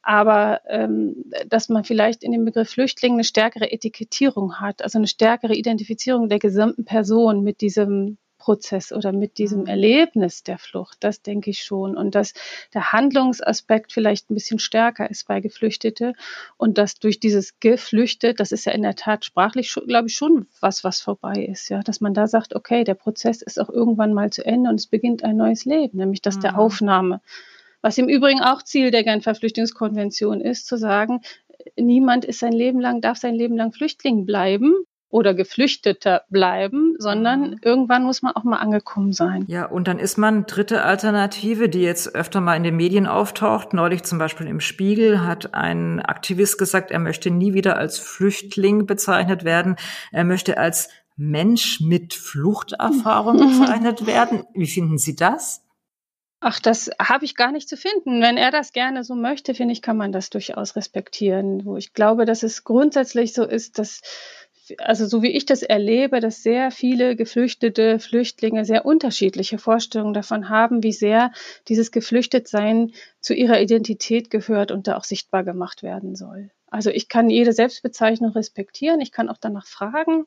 aber 0.02 0.60
ähm, 0.67 1.24
dass 1.48 1.69
man 1.69 1.86
vielleicht 1.86 2.21
in 2.21 2.34
dem 2.34 2.43
Begriff 2.43 2.69
Flüchtling 2.69 3.13
eine 3.13 3.24
stärkere 3.24 3.71
Etikettierung 3.71 4.60
hat, 4.60 4.82
also 4.82 4.98
eine 4.98 5.08
stärkere 5.08 5.56
Identifizierung 5.56 6.28
der 6.28 6.39
gesamten 6.39 6.84
Person 6.84 7.43
mit 7.43 7.62
diesem 7.62 8.17
Prozess 8.46 8.92
oder 8.92 9.12
mit 9.12 9.40
diesem 9.40 9.62
mhm. 9.62 9.68
Erlebnis 9.68 10.44
der 10.44 10.60
Flucht. 10.60 10.98
Das 11.00 11.24
denke 11.24 11.50
ich 11.50 11.64
schon. 11.64 11.98
Und 11.98 12.14
dass 12.14 12.34
der 12.76 12.92
Handlungsaspekt 12.92 13.92
vielleicht 13.92 14.30
ein 14.30 14.36
bisschen 14.36 14.60
stärker 14.60 15.10
ist 15.10 15.28
bei 15.28 15.42
Geflüchtete 15.42 16.14
und 16.56 16.78
dass 16.78 17.00
durch 17.00 17.20
dieses 17.20 17.60
Geflüchtet, 17.60 18.40
das 18.40 18.52
ist 18.52 18.66
ja 18.66 18.72
in 18.74 18.84
der 18.84 18.96
Tat 18.96 19.26
sprachlich, 19.26 19.74
glaube 19.88 20.10
ich, 20.10 20.16
schon 20.16 20.46
was, 20.62 20.84
was 20.84 21.02
vorbei 21.02 21.48
ist. 21.52 21.70
Ja, 21.70 21.82
dass 21.82 22.02
man 22.02 22.14
da 22.14 22.28
sagt, 22.28 22.56
okay, 22.56 22.84
der 22.84 22.94
Prozess 22.94 23.42
ist 23.42 23.60
auch 23.60 23.70
irgendwann 23.70 24.14
mal 24.14 24.30
zu 24.30 24.46
Ende 24.46 24.70
und 24.70 24.80
es 24.80 24.86
beginnt 24.86 25.24
ein 25.24 25.38
neues 25.38 25.66
Leben, 25.66 25.98
nämlich 25.98 26.22
das 26.22 26.38
mhm. 26.38 26.42
der 26.42 26.60
Aufnahme. 26.60 27.22
Was 27.82 27.98
im 27.98 28.08
Übrigen 28.08 28.42
auch 28.42 28.62
Ziel 28.62 28.92
der 28.92 29.04
Genfer 29.04 29.34
Flüchtlingskonvention 29.34 30.40
ist, 30.40 30.68
zu 30.68 30.78
sagen, 30.78 31.22
niemand 31.76 32.26
ist 32.26 32.40
sein 32.40 32.54
Leben 32.54 32.80
lang, 32.80 33.02
darf 33.02 33.18
sein 33.18 33.34
Leben 33.34 33.58
lang 33.58 33.72
Flüchtling 33.72 34.28
bleiben, 34.28 34.86
oder 35.10 35.34
Geflüchteter 35.34 36.24
bleiben, 36.30 36.96
sondern 36.98 37.52
mhm. 37.52 37.60
irgendwann 37.62 38.04
muss 38.04 38.22
man 38.22 38.36
auch 38.36 38.44
mal 38.44 38.58
angekommen 38.58 39.13
sein. 39.13 39.46
Ja, 39.48 39.65
und 39.65 39.88
dann 39.88 40.00
ist 40.00 40.18
man 40.18 40.46
dritte 40.46 40.84
Alternative, 40.84 41.70
die 41.70 41.82
jetzt 41.82 42.15
öfter 42.15 42.41
mal 42.41 42.56
in 42.56 42.63
den 42.63 42.76
Medien 42.76 43.08
auftaucht. 43.08 43.74
Neulich 43.74 44.04
zum 44.04 44.18
Beispiel 44.18 44.48
im 44.48 44.60
Spiegel 44.60 45.22
hat 45.22 45.54
ein 45.54 46.02
Aktivist 46.02 46.58
gesagt, 46.58 46.91
er 46.91 47.00
möchte 47.00 47.32
nie 47.32 47.54
wieder 47.54 47.78
als 47.78 48.00
Flüchtling 48.00 48.86
bezeichnet 48.86 49.44
werden. 49.44 49.76
Er 50.12 50.24
möchte 50.24 50.58
als 50.58 50.89
Mensch 51.15 51.80
mit 51.80 52.13
Fluchterfahrung 52.13 53.38
bezeichnet 53.60 54.06
werden. 54.06 54.44
Wie 54.54 54.68
finden 54.68 54.98
Sie 54.98 55.15
das? 55.15 55.62
Ach, 56.41 56.60
das 56.60 56.91
habe 57.00 57.26
ich 57.26 57.36
gar 57.36 57.52
nicht 57.52 57.70
zu 57.70 57.78
finden. 57.78 58.22
Wenn 58.22 58.38
er 58.38 58.52
das 58.52 58.72
gerne 58.72 59.04
so 59.04 59.15
möchte, 59.15 59.56
finde 59.56 59.72
ich, 59.72 59.82
kann 59.82 59.98
man 59.98 60.12
das 60.12 60.30
durchaus 60.30 60.76
respektieren. 60.76 61.65
Wo 61.65 61.78
ich 61.78 61.94
glaube, 61.94 62.26
dass 62.26 62.44
es 62.44 62.63
grundsätzlich 62.63 63.34
so 63.34 63.46
ist, 63.46 63.80
dass 63.80 64.02
also 64.80 65.06
so 65.06 65.21
wie 65.21 65.32
ich 65.32 65.45
das 65.45 65.63
erlebe, 65.63 66.19
dass 66.19 66.43
sehr 66.43 66.71
viele 66.71 67.15
Geflüchtete, 67.15 67.99
Flüchtlinge 67.99 68.65
sehr 68.65 68.86
unterschiedliche 68.86 69.58
Vorstellungen 69.58 70.13
davon 70.13 70.49
haben, 70.49 70.84
wie 70.84 70.93
sehr 70.93 71.32
dieses 71.67 71.91
Geflüchtetsein 71.91 72.91
zu 73.19 73.34
ihrer 73.34 73.62
Identität 73.62 74.30
gehört 74.30 74.71
und 74.71 74.88
da 74.88 74.97
auch 74.97 75.04
sichtbar 75.04 75.43
gemacht 75.43 75.84
werden 75.84 76.15
soll. 76.15 76.51
Also 76.67 76.89
ich 76.89 77.08
kann 77.08 77.30
jede 77.30 77.54
Selbstbezeichnung 77.54 78.32
respektieren, 78.32 78.99
ich 78.99 79.12
kann 79.12 79.30
auch 79.30 79.38
danach 79.39 79.67
fragen. 79.67 80.25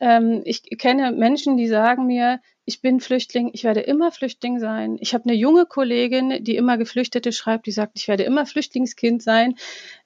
Ähm, 0.00 0.42
ich 0.44 0.62
kenne 0.78 1.12
Menschen, 1.12 1.56
die 1.56 1.68
sagen 1.68 2.06
mir, 2.06 2.40
ich 2.64 2.80
bin 2.80 3.00
Flüchtling, 3.00 3.50
ich 3.52 3.64
werde 3.64 3.80
immer 3.80 4.10
Flüchtling 4.10 4.58
sein. 4.58 4.98
Ich 5.00 5.14
habe 5.14 5.24
eine 5.24 5.34
junge 5.34 5.66
Kollegin, 5.66 6.42
die 6.42 6.56
immer 6.56 6.76
Geflüchtete 6.76 7.32
schreibt, 7.32 7.66
die 7.66 7.72
sagt, 7.72 7.92
ich 7.94 8.08
werde 8.08 8.24
immer 8.24 8.44
Flüchtlingskind 8.44 9.22
sein. 9.22 9.54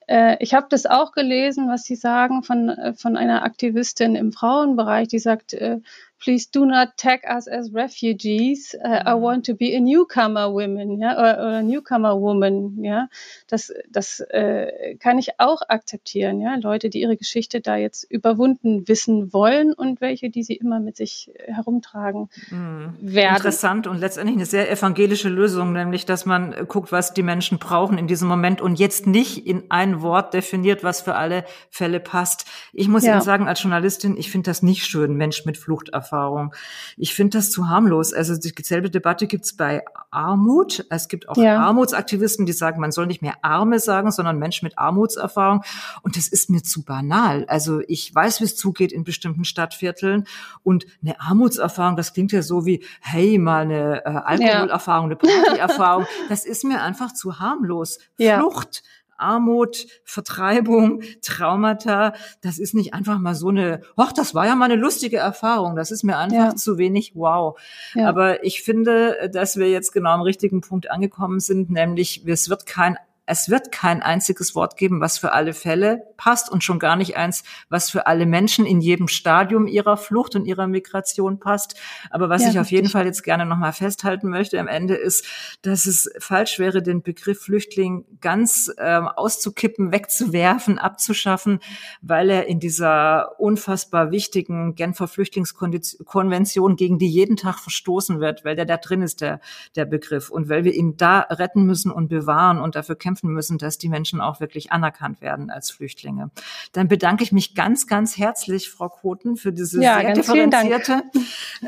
Äh, 0.07 0.37
ich 0.39 0.53
habe 0.53 0.67
das 0.69 0.85
auch 0.85 1.11
gelesen, 1.11 1.67
was 1.67 1.83
Sie 1.83 1.95
sagen 1.95 2.43
von, 2.43 2.69
äh, 2.69 2.93
von 2.93 3.17
einer 3.17 3.43
Aktivistin 3.43 4.15
im 4.15 4.31
Frauenbereich, 4.31 5.07
die 5.07 5.19
sagt, 5.19 5.53
äh, 5.53 5.79
please 6.21 6.47
do 6.49 6.65
not 6.65 6.95
tag 6.97 7.21
us 7.25 7.47
as 7.47 7.73
refugees. 7.73 8.75
Uh, 8.75 9.01
I 9.05 9.13
mhm. 9.13 9.21
want 9.21 9.45
to 9.47 9.55
be 9.55 9.75
a 9.75 9.79
newcomer 9.79 10.53
woman, 10.53 10.99
ja, 10.99 11.13
oder, 11.17 11.33
oder 11.39 11.61
newcomer 11.63 12.19
woman, 12.19 12.83
ja. 12.83 13.09
Das, 13.47 13.73
das 13.89 14.19
äh, 14.29 14.95
kann 14.99 15.17
ich 15.17 15.39
auch 15.39 15.61
akzeptieren, 15.67 16.39
ja. 16.39 16.55
Leute, 16.55 16.89
die 16.89 17.01
ihre 17.01 17.17
Geschichte 17.17 17.59
da 17.59 17.75
jetzt 17.75 18.03
überwunden 18.09 18.87
wissen 18.87 19.33
wollen 19.33 19.73
und 19.73 19.99
welche, 19.99 20.29
die 20.29 20.43
sie 20.43 20.53
immer 20.53 20.79
mit 20.79 20.95
sich 20.95 21.31
herumtragen 21.47 22.29
mhm. 22.51 22.95
werden. 23.01 23.37
Interessant 23.37 23.87
und 23.87 23.97
letztendlich 23.97 24.37
eine 24.37 24.45
sehr 24.45 24.71
evangelische 24.71 25.29
Lösung, 25.29 25.73
nämlich, 25.73 26.05
dass 26.05 26.25
man 26.25 26.67
guckt, 26.67 26.91
was 26.91 27.13
die 27.13 27.23
Menschen 27.23 27.57
brauchen 27.57 27.97
in 27.97 28.07
diesem 28.07 28.27
Moment 28.27 28.61
und 28.61 28.79
jetzt 28.79 29.07
nicht 29.07 29.47
in 29.47 29.63
ein 29.69 30.01
Wort 30.01 30.35
definiert, 30.35 30.83
was 30.83 31.01
für 31.01 31.15
alle 31.15 31.45
Fälle 31.71 31.99
passt. 31.99 32.45
Ich 32.73 32.87
muss 32.87 33.03
ja. 33.03 33.13
Ihnen 33.13 33.21
sagen, 33.21 33.47
als 33.47 33.63
Journalistin, 33.63 34.17
ich 34.17 34.29
finde 34.29 34.51
das 34.51 34.61
nicht 34.61 34.85
schön, 34.85 35.15
Mensch 35.15 35.45
mit 35.45 35.57
Fluchterfahrung. 35.57 36.10
Erfahrung. 36.11 36.53
Ich 36.97 37.13
finde 37.13 37.37
das 37.37 37.51
zu 37.51 37.69
harmlos. 37.69 38.13
Also 38.13 38.35
dieselbe 38.35 38.89
Debatte 38.89 39.27
gibt's 39.27 39.55
bei 39.55 39.83
Armut. 40.09 40.85
Es 40.89 41.07
gibt 41.07 41.29
auch 41.29 41.37
ja. 41.37 41.59
Armutsaktivisten, 41.59 42.45
die 42.45 42.53
sagen, 42.53 42.81
man 42.81 42.91
soll 42.91 43.07
nicht 43.07 43.21
mehr 43.21 43.35
Arme 43.43 43.79
sagen, 43.79 44.11
sondern 44.11 44.37
Mensch 44.37 44.61
mit 44.61 44.77
Armutserfahrung. 44.77 45.63
Und 46.01 46.17
das 46.17 46.27
ist 46.27 46.49
mir 46.49 46.63
zu 46.63 46.83
banal. 46.83 47.45
Also 47.47 47.81
ich 47.87 48.13
weiß, 48.13 48.41
wie 48.41 48.45
es 48.45 48.57
zugeht 48.57 48.91
in 48.91 49.03
bestimmten 49.03 49.45
Stadtvierteln. 49.45 50.25
Und 50.63 50.85
eine 51.01 51.19
Armutserfahrung, 51.21 51.95
das 51.95 52.13
klingt 52.13 52.31
ja 52.33 52.41
so 52.41 52.65
wie, 52.65 52.83
hey, 52.99 53.37
mal 53.37 53.61
eine 53.61 54.05
äh, 54.05 54.09
Alkoholerfahrung, 54.09 55.11
ja. 55.11 55.17
eine 55.17 55.43
Partyerfahrung. 55.45 56.05
das 56.29 56.45
ist 56.45 56.63
mir 56.65 56.81
einfach 56.81 57.13
zu 57.13 57.39
harmlos. 57.39 57.99
Ja. 58.17 58.39
Flucht 58.39 58.83
Armut, 59.21 59.87
Vertreibung, 60.03 61.01
Traumata. 61.21 62.13
Das 62.41 62.59
ist 62.59 62.73
nicht 62.73 62.93
einfach 62.93 63.19
mal 63.19 63.35
so 63.35 63.49
eine, 63.49 63.81
ach, 63.95 64.11
das 64.11 64.35
war 64.35 64.45
ja 64.45 64.55
mal 64.55 64.65
eine 64.65 64.75
lustige 64.75 65.17
Erfahrung. 65.17 65.75
Das 65.75 65.91
ist 65.91 66.03
mir 66.03 66.17
einfach 66.17 66.37
ja. 66.37 66.55
zu 66.55 66.77
wenig 66.77 67.13
wow. 67.15 67.59
Ja. 67.93 68.09
Aber 68.09 68.43
ich 68.43 68.63
finde, 68.63 69.29
dass 69.33 69.57
wir 69.57 69.69
jetzt 69.69 69.91
genau 69.91 70.11
am 70.11 70.21
richtigen 70.21 70.61
Punkt 70.61 70.89
angekommen 70.89 71.39
sind, 71.39 71.69
nämlich 71.69 72.25
es 72.25 72.49
wird 72.49 72.65
kein 72.65 72.97
es 73.25 73.49
wird 73.49 73.71
kein 73.71 74.01
einziges 74.01 74.55
Wort 74.55 74.77
geben, 74.77 74.99
was 74.99 75.17
für 75.17 75.31
alle 75.31 75.53
Fälle 75.53 76.01
passt 76.17 76.51
und 76.51 76.63
schon 76.63 76.79
gar 76.79 76.95
nicht 76.95 77.17
eins, 77.17 77.43
was 77.69 77.89
für 77.89 78.07
alle 78.07 78.25
Menschen 78.25 78.65
in 78.65 78.81
jedem 78.81 79.07
Stadium 79.07 79.67
ihrer 79.67 79.95
Flucht 79.95 80.35
und 80.35 80.45
ihrer 80.45 80.67
Migration 80.67 81.39
passt. 81.39 81.79
Aber 82.09 82.29
was 82.29 82.43
ja, 82.43 82.49
ich 82.49 82.59
auf 82.59 82.71
jeden 82.71 82.89
Fall 82.89 83.05
jetzt 83.05 83.23
gerne 83.23 83.45
nochmal 83.45 83.73
festhalten 83.73 84.29
möchte 84.29 84.59
am 84.59 84.67
Ende 84.67 84.95
ist, 84.95 85.25
dass 85.61 85.85
es 85.85 86.11
falsch 86.19 86.59
wäre, 86.59 86.81
den 86.81 87.03
Begriff 87.03 87.41
Flüchtling 87.41 88.05
ganz 88.19 88.71
ähm, 88.77 89.07
auszukippen, 89.07 89.91
wegzuwerfen, 89.91 90.77
abzuschaffen, 90.77 91.59
weil 92.01 92.29
er 92.29 92.47
in 92.47 92.59
dieser 92.59 93.39
unfassbar 93.39 94.11
wichtigen 94.11 94.75
Genfer 94.75 95.07
Flüchtlingskonvention, 95.07 96.75
gegen 96.75 96.99
die 96.99 97.09
jeden 97.09 97.37
Tag 97.37 97.59
verstoßen 97.59 98.19
wird, 98.19 98.43
weil 98.43 98.55
der 98.55 98.65
da 98.65 98.77
drin 98.77 99.01
ist, 99.01 99.21
der, 99.21 99.39
der 99.75 99.85
Begriff. 99.85 100.29
Und 100.29 100.49
weil 100.49 100.63
wir 100.65 100.73
ihn 100.73 100.97
da 100.97 101.21
retten 101.21 101.63
müssen 101.63 101.91
und 101.91 102.09
bewahren 102.09 102.59
und 102.59 102.75
dafür 102.75 102.95
kämpfen 102.95 103.10
kämpfen 103.11 103.33
müssen, 103.33 103.57
dass 103.57 103.77
die 103.77 103.89
Menschen 103.89 104.21
auch 104.21 104.39
wirklich 104.39 104.71
anerkannt 104.71 105.19
werden 105.19 105.49
als 105.49 105.69
Flüchtlinge. 105.69 106.31
Dann 106.71 106.87
bedanke 106.87 107.23
ich 107.23 107.33
mich 107.33 107.55
ganz, 107.55 107.85
ganz 107.85 108.17
herzlich, 108.17 108.69
Frau 108.69 108.87
Koten, 108.87 109.35
für 109.35 109.51
diese 109.51 109.81
ja, 109.81 109.99
sehr 109.99 110.13
differenzierte 110.13 111.03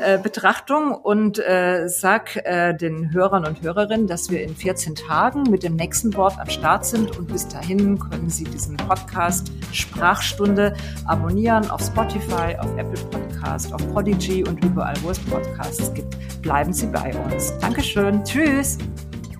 äh, 0.00 0.18
Betrachtung 0.18 0.92
und 0.92 1.38
äh, 1.38 1.86
sag 1.88 2.36
äh, 2.36 2.72
den 2.72 3.12
Hörern 3.12 3.44
und 3.46 3.60
Hörerinnen, 3.60 4.06
dass 4.06 4.30
wir 4.30 4.42
in 4.42 4.56
14 4.56 4.94
Tagen 4.94 5.42
mit 5.50 5.62
dem 5.62 5.76
nächsten 5.76 6.14
Wort 6.14 6.38
am 6.38 6.48
Start 6.48 6.86
sind 6.86 7.18
und 7.18 7.28
bis 7.28 7.46
dahin 7.46 7.98
können 7.98 8.30
Sie 8.30 8.44
diesen 8.44 8.78
Podcast 8.78 9.52
Sprachstunde 9.72 10.74
abonnieren 11.04 11.68
auf 11.70 11.82
Spotify, 11.82 12.56
auf 12.58 12.74
Apple 12.78 13.04
Podcast, 13.10 13.70
auf 13.74 13.86
Podigy 13.92 14.44
und 14.44 14.64
überall, 14.64 14.96
wo 15.02 15.10
es 15.10 15.18
Podcasts 15.18 15.92
gibt. 15.92 16.16
Bleiben 16.40 16.72
Sie 16.72 16.86
bei 16.86 17.14
uns. 17.14 17.52
Dankeschön. 17.58 18.24
Tschüss. 18.24 18.78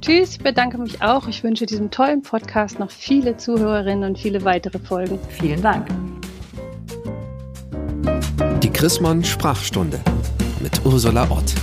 Tschüss, 0.05 0.33
ich 0.33 0.38
bedanke 0.38 0.77
mich 0.77 1.01
auch. 1.01 1.29
Ich 1.29 1.43
wünsche 1.43 1.64
diesem 1.64 1.90
tollen 1.90 2.21
Podcast 2.21 2.79
noch 2.79 2.90
viele 2.90 3.38
Zuhörerinnen 3.38 4.11
und 4.11 4.19
viele 4.19 4.45
weitere 4.45 4.79
Folgen. 4.79 5.19
Vielen 5.31 5.62
Dank. 5.62 5.87
Die 8.62 8.69
Chrismon 8.69 9.25
Sprachstunde 9.25 9.99
mit 10.61 10.85
Ursula 10.85 11.27
Ott. 11.31 11.55